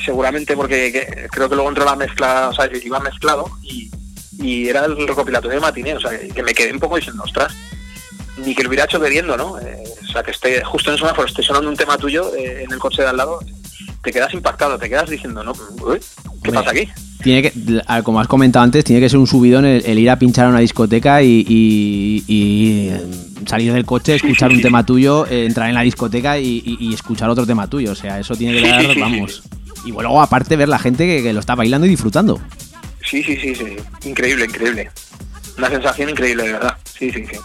seguramente 0.05 0.55
porque 0.55 0.91
que- 0.93 1.27
creo 1.29 1.49
que 1.49 1.55
luego 1.55 1.67
entró 1.69 1.83
la 1.83 1.95
mezcla, 1.97 2.47
o 2.49 2.53
sea, 2.53 2.69
iba 2.81 2.99
mezclado 3.01 3.49
y, 3.63 3.91
y 4.39 4.69
era 4.69 4.85
el 4.85 5.05
recopilatorio 5.07 5.55
de 5.57 5.61
Matiné, 5.61 5.95
o 5.95 5.99
sea, 5.99 6.17
que 6.17 6.43
me 6.43 6.53
quedé 6.53 6.71
un 6.71 6.79
poco 6.79 6.95
diciendo, 6.95 7.23
ostras, 7.25 7.53
ni 8.37 8.53
que 8.55 8.63
lo 8.63 8.69
hubiera 8.69 8.85
hecho 8.85 8.99
bebiendo, 8.99 9.35
¿no? 9.35 9.59
Eh, 9.59 9.83
o 10.07 10.11
sea, 10.11 10.21
que 10.23 10.31
esté 10.31 10.63
justo 10.63 10.89
en 10.91 10.93
el 10.93 10.99
semáforo, 10.99 11.27
esté 11.27 11.41
sonando 11.43 11.69
un 11.69 11.75
tema 11.75 11.97
tuyo 11.97 12.33
eh, 12.35 12.63
en 12.63 12.71
el 12.71 12.79
coche 12.79 13.01
de 13.01 13.07
al 13.09 13.17
lado, 13.17 13.39
te 14.07 14.13
quedas 14.13 14.33
impactado, 14.33 14.77
te 14.77 14.87
quedas 14.87 15.09
diciendo, 15.09 15.43
no, 15.43 15.51
uy, 15.85 15.99
¿qué 16.41 16.51
pasa 16.53 16.69
aquí? 16.71 16.87
Tiene 17.21 17.41
que, 17.41 17.81
como 18.03 18.21
has 18.21 18.27
comentado 18.27 18.63
antes, 18.63 18.85
tiene 18.85 19.01
que 19.01 19.09
ser 19.09 19.19
un 19.19 19.27
subidón 19.27 19.65
el, 19.65 19.83
el 19.85 19.99
ir 19.99 20.09
a 20.09 20.17
pinchar 20.17 20.45
a 20.45 20.49
una 20.49 20.59
discoteca 20.59 21.21
y, 21.21 21.45
y- 21.45 22.23
y, 22.25 22.91
salir 23.45 23.73
del 23.73 23.85
coche, 23.85 24.15
escuchar 24.15 24.49
un 24.51 24.61
tema 24.61 24.85
tuyo, 24.85 25.25
eh, 25.27 25.45
entrar 25.45 25.67
en 25.67 25.75
la 25.75 25.81
discoteca 25.81 26.39
y, 26.39 26.93
escuchar 26.93 27.29
otro 27.29 27.45
tema 27.45 27.67
tuyo. 27.67 27.91
O 27.91 27.95
sea, 27.95 28.17
eso 28.17 28.33
tiene 28.35 28.61
que 28.61 28.67
dar, 28.69 28.97
vamos. 28.97 29.43
Y 29.83 29.91
luego, 29.91 30.21
aparte, 30.21 30.55
ver 30.55 30.69
la 30.69 30.79
gente 30.79 31.05
que, 31.05 31.21
que 31.21 31.33
lo 31.33 31.41
está 31.41 31.55
bailando 31.55 31.85
y 31.85 31.89
disfrutando. 31.89 32.39
Sí, 33.03 33.21
sí, 33.23 33.35
sí, 33.35 33.53
sí, 33.55 33.75
increíble, 34.07 34.45
increíble. 34.45 34.89
Una 35.57 35.69
sensación 35.69 36.09
increíble, 36.11 36.43
de 36.43 36.51
verdad. 36.53 36.77
Sí, 36.97 37.11
sí, 37.11 37.25
sí. 37.29 37.37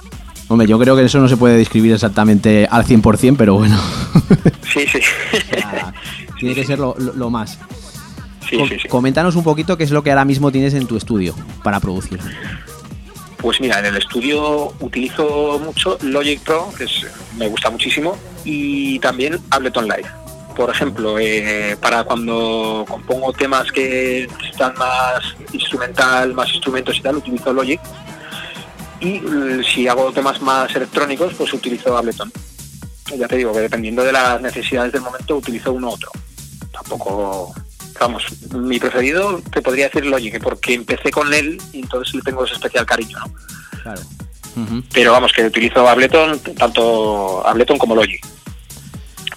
Hombre, 0.52 0.66
yo 0.68 0.78
creo 0.78 0.94
que 0.94 1.04
eso 1.04 1.18
no 1.18 1.28
se 1.28 1.36
puede 1.38 1.56
describir 1.56 1.92
exactamente 1.92 2.68
al 2.70 2.84
100%, 2.84 3.36
pero 3.38 3.54
bueno. 3.54 3.78
Sí, 4.72 4.86
sí. 4.86 4.98
O 5.00 5.58
sea, 5.60 5.92
tiene 6.38 6.54
que 6.54 6.64
ser 6.64 6.78
lo, 6.78 6.94
lo- 6.98 7.12
lo 7.14 7.30
más. 7.30 7.58
sí, 8.48 8.56
Com- 8.58 8.68
sí, 8.68 8.76
sí. 8.80 8.88
Coméntanos 8.88 9.34
un 9.36 9.44
poquito 9.44 9.76
qué 9.78 9.84
es 9.84 9.90
lo 9.90 10.02
que 10.02 10.10
ahora 10.10 10.24
mismo 10.24 10.50
tienes 10.52 10.72
en 10.74 10.86
tu 10.86 10.96
estudio 10.96 11.34
para 11.62 11.78
producir. 11.80 12.18
Pues 13.38 13.60
mira, 13.60 13.80
en 13.80 13.86
el 13.86 13.96
estudio 13.96 14.72
utilizo 14.80 15.58
mucho 15.64 15.98
Logic 16.02 16.40
Pro, 16.40 16.70
que 16.76 16.84
es- 16.84 17.06
me 17.38 17.48
gusta 17.48 17.70
muchísimo, 17.70 18.16
y 18.44 18.98
también 19.00 19.38
Ableton 19.50 19.84
Live. 19.84 20.06
Por 20.56 20.68
ejemplo, 20.70 21.18
eh, 21.18 21.76
para 21.80 22.04
cuando 22.04 22.84
compongo 22.88 23.32
temas 23.32 23.72
que 23.72 24.28
necesitan 24.38 24.74
más 24.78 25.34
instrumental, 25.52 26.34
más 26.34 26.50
instrumentos 26.52 26.96
y 26.98 27.00
tal, 27.00 27.16
utilizo 27.16 27.52
Logic. 27.52 27.80
Y 29.02 29.16
eh, 29.16 29.62
si 29.64 29.88
hago 29.88 30.12
temas 30.12 30.40
más 30.40 30.74
electrónicos, 30.76 31.34
pues 31.34 31.52
utilizo 31.52 31.96
Ableton. 31.96 32.30
Ya 33.18 33.26
te 33.26 33.36
digo 33.36 33.52
que 33.52 33.60
dependiendo 33.60 34.04
de 34.04 34.12
las 34.12 34.40
necesidades 34.40 34.92
del 34.92 35.02
momento, 35.02 35.36
utilizo 35.36 35.72
uno 35.72 35.88
u 35.88 35.92
otro. 35.92 36.10
Tampoco, 36.72 37.52
vamos, 38.00 38.24
mi 38.54 38.78
preferido 38.78 39.42
te 39.52 39.60
podría 39.60 39.86
decir 39.86 40.06
Logic, 40.06 40.40
porque 40.40 40.74
empecé 40.74 41.10
con 41.10 41.34
él 41.34 41.60
y 41.72 41.80
entonces 41.80 42.14
le 42.14 42.22
tengo 42.22 42.44
ese 42.44 42.54
especial 42.54 42.86
cariño, 42.86 43.18
¿no? 43.18 43.32
Claro. 43.82 44.00
Pero 44.92 45.12
vamos, 45.12 45.32
que 45.32 45.44
utilizo 45.46 45.88
Ableton, 45.88 46.38
tanto 46.56 47.44
Ableton 47.46 47.78
como 47.78 47.94
Logic. 47.96 48.24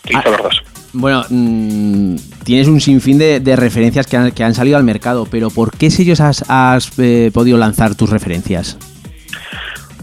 Utilizo 0.04 0.28
Ah. 0.28 0.32
los 0.32 0.44
dos. 0.44 0.64
Bueno, 0.94 1.26
mm, 1.30 2.16
tienes 2.44 2.68
un 2.68 2.80
sinfín 2.80 3.18
de, 3.18 3.40
de 3.40 3.56
referencias 3.56 4.08
que 4.08 4.16
han, 4.16 4.32
que 4.32 4.44
han 4.44 4.54
salido 4.54 4.78
al 4.78 4.84
mercado, 4.84 5.26
pero 5.26 5.50
¿por 5.50 5.76
qué 5.76 5.90
sellos 5.90 6.22
has, 6.22 6.46
has, 6.48 6.92
eh, 7.00 7.32
podido 7.34 7.58
lanzar 7.58 7.96
tus 7.96 8.10
referencias? 8.12 8.78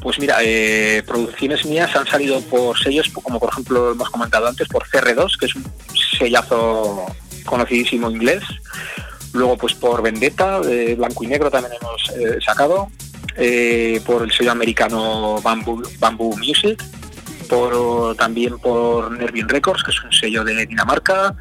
Pues 0.03 0.19
mira, 0.19 0.39
eh, 0.43 1.03
producciones 1.07 1.65
mías 1.65 1.95
han 1.95 2.07
salido 2.07 2.41
por 2.43 2.77
sellos, 2.79 3.09
como 3.23 3.39
por 3.39 3.51
ejemplo 3.51 3.93
hemos 3.93 4.11
comentado 4.11 4.49
antes, 4.49 4.67
por 4.69 4.85
CR2, 4.89 5.39
que 5.39 5.47
es 5.47 5.55
un 5.55 5.65
sellazo 6.19 7.07
conocidísimo 7.47 8.11
inglés. 8.11 8.43
Luego 9.33 9.57
pues 9.57 9.75
por 9.75 10.03
Vendetta, 10.03 10.61
de 10.61 10.95
blanco 10.97 11.23
y 11.25 11.29
negro 11.29 11.51
también 11.51 11.75
hemos 11.81 12.03
eh, 12.19 12.39
sacado. 12.45 12.89
Eh, 13.37 14.01
por 14.05 14.23
el 14.23 14.31
sello 14.33 14.51
americano 14.53 15.41
Bamboo, 15.41 15.83
Bamboo 15.99 16.37
Music. 16.37 16.83
Por, 17.49 18.17
también 18.17 18.59
por 18.59 19.11
Nervin 19.13 19.49
Records, 19.49 19.83
que 19.85 19.91
es 19.91 20.03
un 20.03 20.13
sello 20.13 20.43
de 20.43 20.67
Dinamarca. 20.67 21.35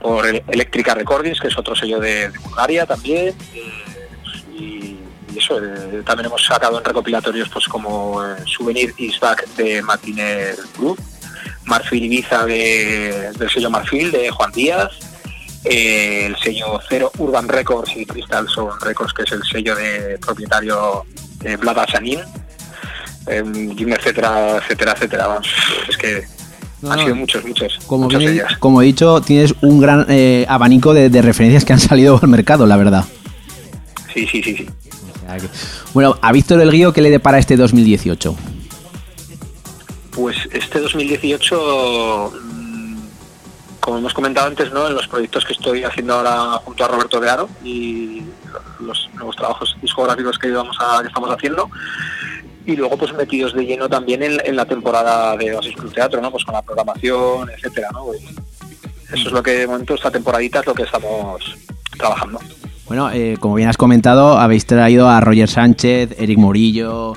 Por 0.00 0.26
El- 0.26 0.42
Electrica 0.48 0.94
Recordings, 0.94 1.40
que 1.40 1.48
es 1.48 1.56
otro 1.58 1.74
sello 1.76 2.00
de, 2.00 2.30
de 2.30 2.38
Bulgaria 2.38 2.84
también. 2.84 3.34
Y, 5.36 5.38
eso, 5.38 5.58
eh, 5.62 6.02
también 6.04 6.26
hemos 6.26 6.44
sacado 6.44 6.78
en 6.78 6.84
recopilatorios 6.84 7.48
pues 7.50 7.66
como 7.68 8.24
eh, 8.24 8.36
Souvenir 8.46 8.94
is 8.98 9.20
Back 9.20 9.46
de 9.56 9.82
Martínez 9.82 10.58
Group, 10.78 10.98
Marfil 11.64 12.04
Ibiza 12.04 12.44
de- 12.46 13.30
del 13.38 13.50
sello 13.50 13.70
Marfil 13.70 14.10
de 14.10 14.30
Juan 14.30 14.50
Díaz, 14.52 14.90
eh, 15.64 16.26
el 16.26 16.36
sello 16.36 16.80
Cero 16.88 17.10
Urban 17.18 17.48
Records 17.48 17.96
y 17.96 18.06
Crystal 18.06 18.48
Sound 18.48 18.82
Records, 18.82 19.12
que 19.12 19.22
es 19.24 19.32
el 19.32 19.42
sello 19.42 19.74
de 19.74 20.18
propietario 20.24 21.04
de 21.42 21.56
Vlad 21.56 21.78
Asanin, 21.80 22.20
eh, 23.26 23.42
y 23.76 23.84
un 23.84 23.92
etcétera, 23.92 24.58
etcétera, 24.58 24.92
etcétera. 24.92 25.26
Vamos, 25.26 25.48
es 25.88 25.96
que 25.96 26.24
No, 26.82 26.92
han 26.92 26.98
sido 27.00 27.14
muchos, 27.16 27.44
muchos, 27.44 27.78
Como, 27.86 28.06
bien- 28.06 28.20
sellos. 28.22 28.56
como 28.58 28.80
he 28.82 28.84
dicho, 28.86 29.20
tienes 29.22 29.54
un 29.62 29.80
gran 29.80 30.06
eh, 30.08 30.46
abanico 30.48 30.94
de, 30.94 31.10
de 31.10 31.22
referencias 31.22 31.64
que 31.64 31.72
han 31.72 31.80
salido 31.80 32.18
al 32.22 32.28
mercado, 32.28 32.66
la 32.66 32.76
verdad. 32.76 33.04
Sí, 34.14 34.26
sí, 34.30 34.42
sí, 34.42 34.56
sí. 34.56 34.66
Bueno, 35.92 36.16
a 36.22 36.32
Víctor 36.32 36.60
El 36.60 36.70
Guío, 36.70 36.92
¿qué 36.92 37.02
le 37.02 37.10
depara 37.10 37.38
este 37.38 37.56
2018? 37.56 38.36
Pues 40.12 40.36
este 40.52 40.80
2018, 40.80 42.32
mm, 42.42 42.96
como 43.80 43.98
hemos 43.98 44.14
comentado 44.14 44.46
antes, 44.46 44.72
¿no? 44.72 44.86
en 44.86 44.94
los 44.94 45.06
proyectos 45.08 45.44
que 45.44 45.52
estoy 45.52 45.84
haciendo 45.84 46.14
ahora 46.14 46.60
junto 46.64 46.84
a 46.84 46.88
Roberto 46.88 47.20
de 47.20 47.30
Aro 47.30 47.48
y 47.62 48.22
los 48.80 49.10
nuevos 49.14 49.36
trabajos 49.36 49.76
discográficos 49.82 50.38
que, 50.38 50.48
íbamos 50.48 50.76
a, 50.80 51.02
que 51.02 51.08
estamos 51.08 51.30
haciendo, 51.30 51.68
y 52.64 52.74
luego 52.76 52.96
pues 52.96 53.12
metidos 53.12 53.54
de 53.54 53.64
lleno 53.64 53.88
también 53.88 54.22
en, 54.22 54.56
la 54.56 54.64
temporada 54.64 55.36
de 55.36 55.54
Oasis 55.54 55.76
Club 55.76 55.92
Teatro, 55.92 56.20
¿no? 56.20 56.30
pues 56.30 56.44
con 56.44 56.54
la 56.54 56.62
programación, 56.62 57.48
etcétera, 57.50 57.90
¿no? 57.92 58.06
Eso 58.12 59.28
es 59.28 59.32
lo 59.32 59.42
que 59.42 59.52
de 59.52 59.66
momento 59.68 59.94
esta 59.94 60.10
temporadita 60.10 60.60
es 60.60 60.66
lo 60.66 60.74
que 60.74 60.82
estamos 60.82 61.56
trabajando. 61.96 62.40
Bueno, 62.86 63.10
eh, 63.12 63.36
como 63.40 63.56
bien 63.56 63.68
has 63.68 63.76
comentado, 63.76 64.38
habéis 64.38 64.64
traído 64.66 65.08
a 65.08 65.20
Roger 65.20 65.48
Sánchez, 65.48 66.10
Eric 66.18 66.38
Morillo, 66.38 67.14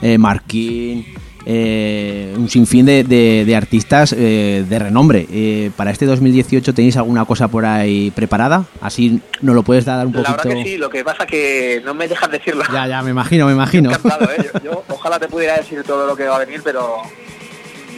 eh, 0.00 0.18
Marquín, 0.18 1.06
eh, 1.46 2.34
un 2.36 2.48
sinfín 2.48 2.86
de, 2.86 3.04
de- 3.04 3.44
de 3.46 3.56
artistas 3.56 4.12
eh, 4.18 4.64
de 4.68 4.78
renombre. 4.80 5.26
Eh, 5.30 5.70
¿Para 5.76 5.92
este 5.92 6.06
2018 6.06 6.74
tenéis 6.74 6.96
alguna 6.96 7.24
cosa 7.24 7.46
por 7.46 7.64
ahí 7.64 8.10
preparada? 8.10 8.64
Así 8.80 9.20
nos 9.42 9.54
lo 9.54 9.62
puedes 9.62 9.84
dar 9.84 10.04
un 10.06 10.12
La 10.12 10.22
poquito. 10.22 10.48
verdad 10.48 10.62
que 10.64 10.68
sí, 10.70 10.76
lo 10.76 10.90
que 10.90 11.04
pasa 11.04 11.24
que 11.24 11.80
no 11.84 11.94
me 11.94 12.08
dejan 12.08 12.30
decirlo. 12.30 12.64
Ya, 12.72 12.88
ya, 12.88 13.00
me 13.02 13.10
imagino, 13.10 13.46
me 13.46 13.52
imagino. 13.52 13.90
Encantado, 13.90 14.24
¿eh? 14.32 14.50
yo, 14.54 14.60
yo 14.72 14.84
ojalá 14.88 15.20
te 15.20 15.28
pudiera 15.28 15.56
decir 15.56 15.84
todo 15.84 16.04
lo 16.06 16.16
que 16.16 16.24
va 16.26 16.36
a 16.36 16.44
venir, 16.44 16.60
pero 16.64 16.96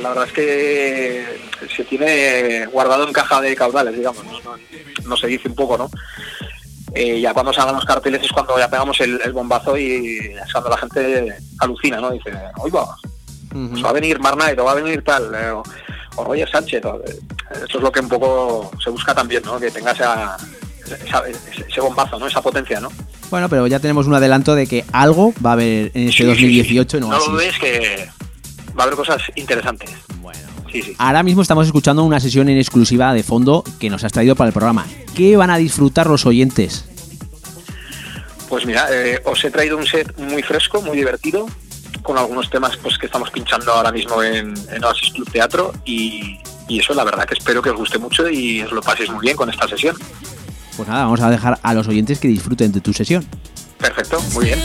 la 0.02 0.10
verdad 0.10 0.26
es 0.26 0.32
que 0.32 1.24
se 1.74 1.84
tiene 1.84 2.66
guardado 2.66 3.06
en 3.06 3.12
caja 3.14 3.40
de 3.40 3.54
caudales, 3.56 3.96
digamos, 3.96 4.24
no, 4.26 4.32
no, 4.42 4.56
no 5.06 5.16
se 5.16 5.26
dice 5.28 5.48
un 5.48 5.54
poco, 5.54 5.78
¿no? 5.78 5.88
Eh, 6.94 7.20
ya 7.20 7.34
cuando 7.34 7.52
salgan 7.52 7.74
los 7.74 7.84
carteles 7.84 8.22
es 8.22 8.30
cuando 8.30 8.56
ya 8.58 8.68
pegamos 8.68 9.00
el, 9.00 9.20
el 9.24 9.32
bombazo 9.32 9.76
y 9.76 10.16
es 10.44 10.52
cuando 10.52 10.70
la 10.70 10.76
gente 10.78 11.34
alucina, 11.58 12.00
¿no? 12.00 12.10
Dice, 12.12 12.30
oiga, 12.58 12.84
pues 13.50 13.84
va 13.84 13.90
a 13.90 13.92
venir 13.92 14.18
Marnight 14.20 14.58
o 14.58 14.64
va 14.64 14.72
a 14.72 14.76
venir 14.76 15.02
tal, 15.02 15.34
eh, 15.34 15.50
o, 15.50 15.62
o 16.16 16.24
Roger 16.24 16.48
Sánchez. 16.48 16.84
o, 16.84 16.96
eh, 17.04 17.18
eso 17.68 17.78
es 17.78 17.82
lo 17.82 17.90
que 17.90 18.00
un 18.00 18.08
poco 18.08 18.70
se 18.82 18.90
busca 18.90 19.14
también, 19.14 19.42
¿no? 19.44 19.58
Que 19.58 19.70
tenga 19.72 19.90
esa, 19.92 20.36
esa- 21.04 21.24
ese 21.68 21.80
bombazo, 21.80 22.18
¿no? 22.18 22.26
Esa 22.28 22.40
potencia, 22.42 22.78
¿no? 22.80 22.90
Bueno, 23.30 23.48
pero 23.48 23.66
ya 23.66 23.80
tenemos 23.80 24.06
un 24.06 24.14
adelanto 24.14 24.54
de 24.54 24.66
que 24.68 24.84
algo 24.92 25.32
va 25.44 25.50
a 25.50 25.52
haber 25.54 25.90
en 25.94 26.08
este 26.08 26.10
Sí, 26.10 26.16
sí, 26.22 26.24
2018 26.26 26.90
sí. 26.90 26.96
en 26.96 27.08
No 27.08 27.08
Oasis. 27.16 27.26
lo 27.26 27.32
dudes 27.34 27.58
que 27.58 28.08
va 28.78 28.82
a 28.82 28.86
haber 28.86 28.94
cosas 28.96 29.20
interesantes. 29.34 29.90
Bueno. 30.20 30.38
Sí, 30.74 30.82
sí. 30.82 30.94
Ahora 30.98 31.22
mismo 31.22 31.40
estamos 31.40 31.66
escuchando 31.66 32.02
una 32.02 32.18
sesión 32.18 32.48
en 32.48 32.58
exclusiva 32.58 33.14
de 33.14 33.22
fondo 33.22 33.62
que 33.78 33.88
nos 33.88 34.02
has 34.02 34.10
traído 34.10 34.34
para 34.34 34.48
el 34.48 34.52
programa. 34.52 34.84
¿Qué 35.14 35.36
van 35.36 35.50
a 35.50 35.56
disfrutar 35.56 36.08
los 36.08 36.26
oyentes? 36.26 36.84
Pues 38.48 38.66
mira, 38.66 38.88
eh, 38.90 39.22
os 39.24 39.44
he 39.44 39.52
traído 39.52 39.76
un 39.76 39.86
set 39.86 40.18
muy 40.18 40.42
fresco, 40.42 40.82
muy 40.82 40.96
divertido, 40.96 41.46
con 42.02 42.18
algunos 42.18 42.50
temas 42.50 42.76
pues 42.76 42.98
que 42.98 43.06
estamos 43.06 43.30
pinchando 43.30 43.72
ahora 43.72 43.92
mismo 43.92 44.20
en, 44.20 44.52
en 44.72 44.84
Oasis 44.84 45.12
Club 45.12 45.30
Teatro 45.30 45.72
y, 45.84 46.40
y 46.66 46.80
eso 46.80 46.92
la 46.92 47.04
verdad 47.04 47.24
que 47.24 47.34
espero 47.34 47.62
que 47.62 47.70
os 47.70 47.76
guste 47.76 47.98
mucho 47.98 48.28
y 48.28 48.60
os 48.62 48.72
lo 48.72 48.82
paséis 48.82 49.10
muy 49.10 49.20
bien 49.20 49.36
con 49.36 49.48
esta 49.48 49.68
sesión. 49.68 49.96
Pues 50.76 50.88
nada, 50.88 51.04
vamos 51.04 51.20
a 51.20 51.30
dejar 51.30 51.60
a 51.62 51.72
los 51.72 51.86
oyentes 51.86 52.18
que 52.18 52.26
disfruten 52.26 52.72
de 52.72 52.80
tu 52.80 52.92
sesión. 52.92 53.24
Perfecto, 53.78 54.20
muy 54.32 54.46
bien. 54.46 54.58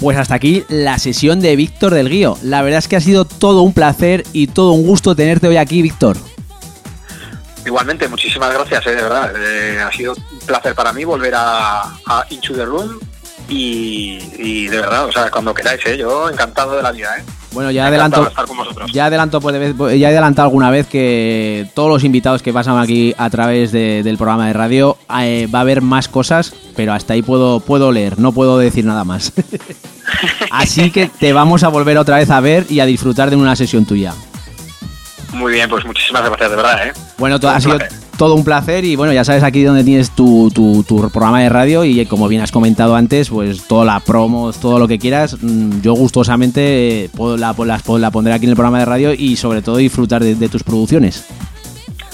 Pues 0.00 0.16
hasta 0.16 0.34
aquí 0.34 0.64
la 0.68 0.98
sesión 0.98 1.40
de 1.40 1.56
Víctor 1.56 1.92
del 1.92 2.08
Guío. 2.08 2.38
La 2.42 2.62
verdad 2.62 2.78
es 2.78 2.88
que 2.88 2.96
ha 2.96 3.00
sido 3.00 3.24
todo 3.24 3.62
un 3.62 3.72
placer 3.72 4.24
y 4.32 4.46
todo 4.46 4.72
un 4.72 4.86
gusto 4.86 5.16
tenerte 5.16 5.48
hoy 5.48 5.56
aquí, 5.56 5.82
Víctor. 5.82 6.16
Igualmente, 7.66 8.08
muchísimas 8.08 8.52
gracias, 8.54 8.86
eh, 8.86 8.90
de 8.90 9.02
verdad. 9.02 9.32
Eh, 9.36 9.80
ha 9.80 9.92
sido 9.92 10.14
un 10.14 10.38
placer 10.46 10.74
para 10.74 10.92
mí 10.92 11.04
volver 11.04 11.34
a, 11.36 11.98
Into 12.30 12.54
the 12.54 12.64
Room 12.64 12.98
y, 13.48 14.18
y 14.38 14.68
de 14.68 14.76
verdad, 14.78 15.06
o 15.06 15.12
sea, 15.12 15.30
cuando 15.30 15.52
queráis, 15.52 15.84
¿eh? 15.84 15.98
yo 15.98 16.30
encantado 16.30 16.76
de 16.76 16.82
la 16.82 16.92
vida. 16.92 17.18
¿eh? 17.18 17.24
Bueno, 17.52 17.70
ya 17.70 17.86
adelanto, 17.86 18.30
ya 18.92 19.06
adelanto, 19.06 19.40
ya 19.94 20.08
adelanto 20.08 20.42
alguna 20.42 20.70
vez 20.70 20.86
que 20.86 21.70
todos 21.74 21.88
los 21.88 22.04
invitados 22.04 22.42
que 22.42 22.52
pasan 22.52 22.78
aquí 22.78 23.14
a 23.16 23.30
través 23.30 23.72
de, 23.72 24.02
del 24.02 24.18
programa 24.18 24.46
de 24.46 24.52
radio 24.52 24.98
eh, 25.20 25.48
va 25.52 25.60
a 25.60 25.62
haber 25.62 25.80
más 25.80 26.08
cosas, 26.08 26.54
pero 26.76 26.92
hasta 26.92 27.14
ahí 27.14 27.22
puedo 27.22 27.60
puedo 27.60 27.90
leer, 27.90 28.18
no 28.18 28.32
puedo 28.32 28.58
decir 28.58 28.84
nada 28.84 29.04
más. 29.04 29.32
Así 30.50 30.90
que 30.90 31.08
te 31.08 31.32
vamos 31.32 31.62
a 31.62 31.68
volver 31.68 31.96
otra 31.98 32.16
vez 32.16 32.30
a 32.30 32.40
ver 32.40 32.66
y 32.68 32.80
a 32.80 32.86
disfrutar 32.86 33.30
de 33.30 33.36
una 33.36 33.56
sesión 33.56 33.86
tuya. 33.86 34.14
Muy 35.32 35.52
bien, 35.52 35.68
pues 35.68 35.84
muchísimas 35.84 36.24
gracias, 36.24 36.50
de 36.50 36.56
verdad. 36.56 36.86
¿eh? 36.86 36.92
Bueno, 37.18 37.38
ha 37.42 37.60
sido 37.60 37.78
todo 38.18 38.34
un 38.34 38.44
placer 38.44 38.84
y 38.84 38.96
bueno, 38.96 39.14
ya 39.14 39.24
sabes 39.24 39.42
aquí 39.42 39.62
donde 39.62 39.84
tienes 39.84 40.10
tu, 40.10 40.50
tu, 40.54 40.84
programa 41.10 41.40
de 41.40 41.48
radio 41.48 41.84
y 41.84 42.04
como 42.04 42.28
bien 42.28 42.42
has 42.42 42.52
comentado 42.52 42.96
antes, 42.96 43.30
pues 43.30 43.66
toda 43.66 43.86
la 43.86 44.00
promo, 44.00 44.52
todo 44.52 44.78
lo 44.78 44.86
que 44.86 44.98
quieras, 44.98 45.36
mm, 45.40 45.80
yo 45.80 45.94
gustosamente 45.94 47.04
eh, 47.04 47.10
puedo, 47.16 47.36
la, 47.36 47.54
la, 47.56 48.10
pondré 48.10 48.34
aquí 48.34 48.44
en 48.44 48.50
el 48.50 48.56
programa 48.56 48.80
de 48.80 48.84
radio 48.84 49.14
y 49.14 49.36
sobre 49.36 49.62
todo 49.62 49.76
disfrutar 49.76 50.22
de 50.22 50.48
tus 50.48 50.62
producciones. 50.62 51.24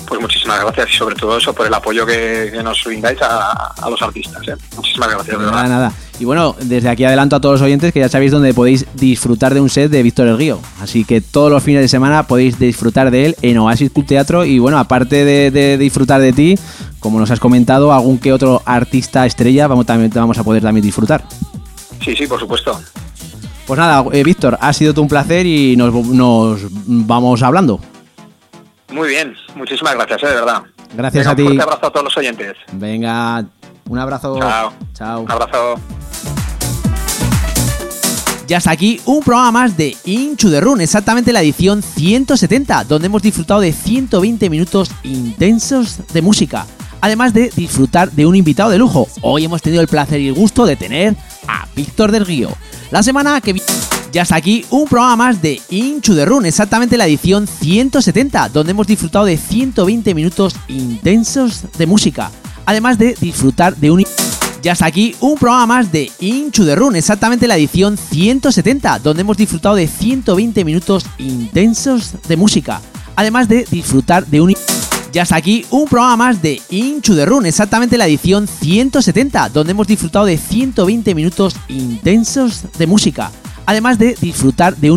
Pues 0.06 0.20
muchísimas 0.20 0.60
gracias 0.60 0.90
y 0.90 0.96
sobre 0.96 1.14
todo 1.14 1.38
eso 1.38 1.52
por 1.52 1.66
el 1.66 1.74
apoyo 1.74 2.04
que, 2.06 2.52
nos 2.62 2.84
brindáis 2.84 3.18
a, 3.22 3.88
los 3.88 4.00
artistas. 4.02 4.46
¿eh? 4.48 4.54
Muchísimas 4.76 5.10
gracias. 5.10 5.38
De 5.38 5.44
nada, 5.44 5.68
nada. 5.68 5.92
Y 6.20 6.24
bueno, 6.24 6.54
desde 6.60 6.88
aquí 6.88 7.04
adelanto 7.04 7.36
a 7.36 7.40
todos 7.40 7.60
los 7.60 7.62
oyentes 7.62 7.92
que 7.92 8.00
ya 8.00 8.08
sabéis 8.08 8.30
dónde 8.30 8.54
podéis 8.54 8.86
disfrutar 8.94 9.52
de 9.52 9.60
un 9.60 9.68
set 9.68 9.90
de 9.90 10.02
Víctor 10.02 10.28
El 10.28 10.38
Río. 10.38 10.60
Así 10.80 11.04
que 11.04 11.20
todos 11.20 11.50
los 11.50 11.62
fines 11.62 11.82
de 11.82 11.88
semana 11.88 12.26
podéis 12.26 12.58
disfrutar 12.58 13.10
de 13.10 13.26
él 13.26 13.36
en 13.42 13.58
Oasis 13.58 13.90
Cult 13.90 14.06
Teatro. 14.06 14.44
Y 14.44 14.58
bueno, 14.58 14.78
aparte 14.78 15.24
de, 15.24 15.78
disfrutar 15.78 16.20
de 16.20 16.32
ti, 16.32 16.58
como 17.00 17.18
nos 17.18 17.30
has 17.30 17.40
comentado, 17.40 17.92
algún 17.92 18.18
que 18.18 18.32
otro 18.32 18.62
artista 18.64 19.26
estrella 19.26 19.66
vamos, 19.66 19.86
también, 19.86 20.12
vamos 20.14 20.38
a 20.38 20.44
poder 20.44 20.62
también 20.62 20.84
disfrutar. 20.84 21.24
Sí, 22.02 22.14
sí, 22.14 22.26
por 22.26 22.38
supuesto. 22.38 22.80
Pues 23.66 23.78
nada, 23.78 24.04
eh, 24.12 24.22
Víctor, 24.22 24.58
ha 24.60 24.72
sido 24.72 24.92
todo 24.92 25.02
un 25.02 25.08
placer 25.08 25.46
y 25.46 25.74
nos, 25.76 25.92
nos 25.92 26.60
vamos 26.86 27.42
hablando. 27.42 27.80
Muy 28.92 29.08
bien, 29.08 29.34
muchísimas 29.56 29.94
gracias, 29.94 30.22
eh, 30.22 30.26
de 30.28 30.34
verdad. 30.34 30.62
Gracias 30.94 31.26
a 31.26 31.34
ti. 31.34 31.42
Un 31.42 31.60
abrazo 31.60 31.86
a 31.86 31.90
todos 31.90 32.04
los 32.04 32.16
oyentes. 32.16 32.56
Venga, 32.72 33.44
un 33.88 33.98
abrazo. 33.98 34.38
Chao. 34.38 34.72
Chao. 34.92 35.20
Un 35.22 35.30
abrazo. 35.30 35.74
Ya 38.46 38.58
está 38.58 38.72
aquí 38.72 39.00
un 39.06 39.22
programa 39.22 39.52
más 39.52 39.76
de 39.76 39.96
Inchu 40.04 40.50
de 40.50 40.60
Run, 40.60 40.82
exactamente 40.82 41.32
la 41.32 41.40
edición 41.40 41.82
170, 41.82 42.84
donde 42.84 43.06
hemos 43.06 43.22
disfrutado 43.22 43.60
de 43.60 43.72
120 43.72 44.50
minutos 44.50 44.90
intensos 45.02 46.00
de 46.12 46.20
música, 46.20 46.66
además 47.00 47.32
de 47.32 47.50
disfrutar 47.56 48.12
de 48.12 48.26
un 48.26 48.36
invitado 48.36 48.70
de 48.70 48.78
lujo. 48.78 49.08
Hoy 49.22 49.44
hemos 49.44 49.62
tenido 49.62 49.80
el 49.80 49.88
placer 49.88 50.20
y 50.20 50.28
el 50.28 50.34
gusto 50.34 50.66
de 50.66 50.76
tener 50.76 51.16
a 51.48 51.66
Víctor 51.74 52.12
del 52.12 52.26
Río. 52.26 52.50
La 52.90 53.02
semana 53.02 53.40
que 53.40 53.54
viene 53.54 53.66
ya 54.12 54.22
está 54.22 54.36
aquí 54.36 54.64
un 54.70 54.86
programa 54.86 55.16
más 55.16 55.42
de 55.42 55.60
Inchu 55.70 56.14
de 56.14 56.24
Run, 56.24 56.46
exactamente 56.46 56.96
la 56.96 57.06
edición 57.06 57.48
170, 57.48 58.50
donde 58.50 58.70
hemos 58.70 58.86
disfrutado 58.86 59.24
de 59.24 59.36
120 59.36 60.14
minutos 60.14 60.54
intensos 60.68 61.62
de 61.76 61.86
música, 61.86 62.30
además 62.64 62.98
de 62.98 63.16
disfrutar 63.20 63.74
de 63.74 63.90
un... 63.90 64.04
Ya 64.64 64.72
está 64.72 64.86
aquí 64.86 65.14
un 65.20 65.34
programa 65.34 65.66
más 65.66 65.92
de 65.92 66.10
Inchu 66.20 66.64
de 66.64 66.74
Run, 66.74 66.96
exactamente 66.96 67.46
la 67.46 67.54
edición 67.54 67.98
170, 67.98 68.98
donde 69.00 69.20
hemos 69.20 69.36
disfrutado 69.36 69.74
de 69.74 69.86
120 69.86 70.64
minutos 70.64 71.04
intensos 71.18 72.14
de 72.26 72.38
música, 72.38 72.80
además 73.14 73.46
de 73.46 73.66
disfrutar 73.70 74.24
de 74.24 74.40
un... 74.40 74.54
Ya 75.12 75.24
está 75.24 75.36
aquí 75.36 75.66
un 75.68 75.84
programa 75.84 76.16
más 76.16 76.40
de 76.40 76.62
Inchu 76.70 77.12
de 77.12 77.26
Run, 77.26 77.44
exactamente 77.44 77.98
la 77.98 78.06
edición 78.06 78.48
170, 78.48 79.50
donde 79.50 79.72
hemos 79.72 79.86
disfrutado 79.86 80.24
de 80.24 80.38
120 80.38 81.14
minutos 81.14 81.56
intensos 81.68 82.62
de 82.78 82.86
música, 82.86 83.30
además 83.66 83.98
de 83.98 84.16
disfrutar 84.18 84.74
de 84.78 84.90
un 84.90 84.92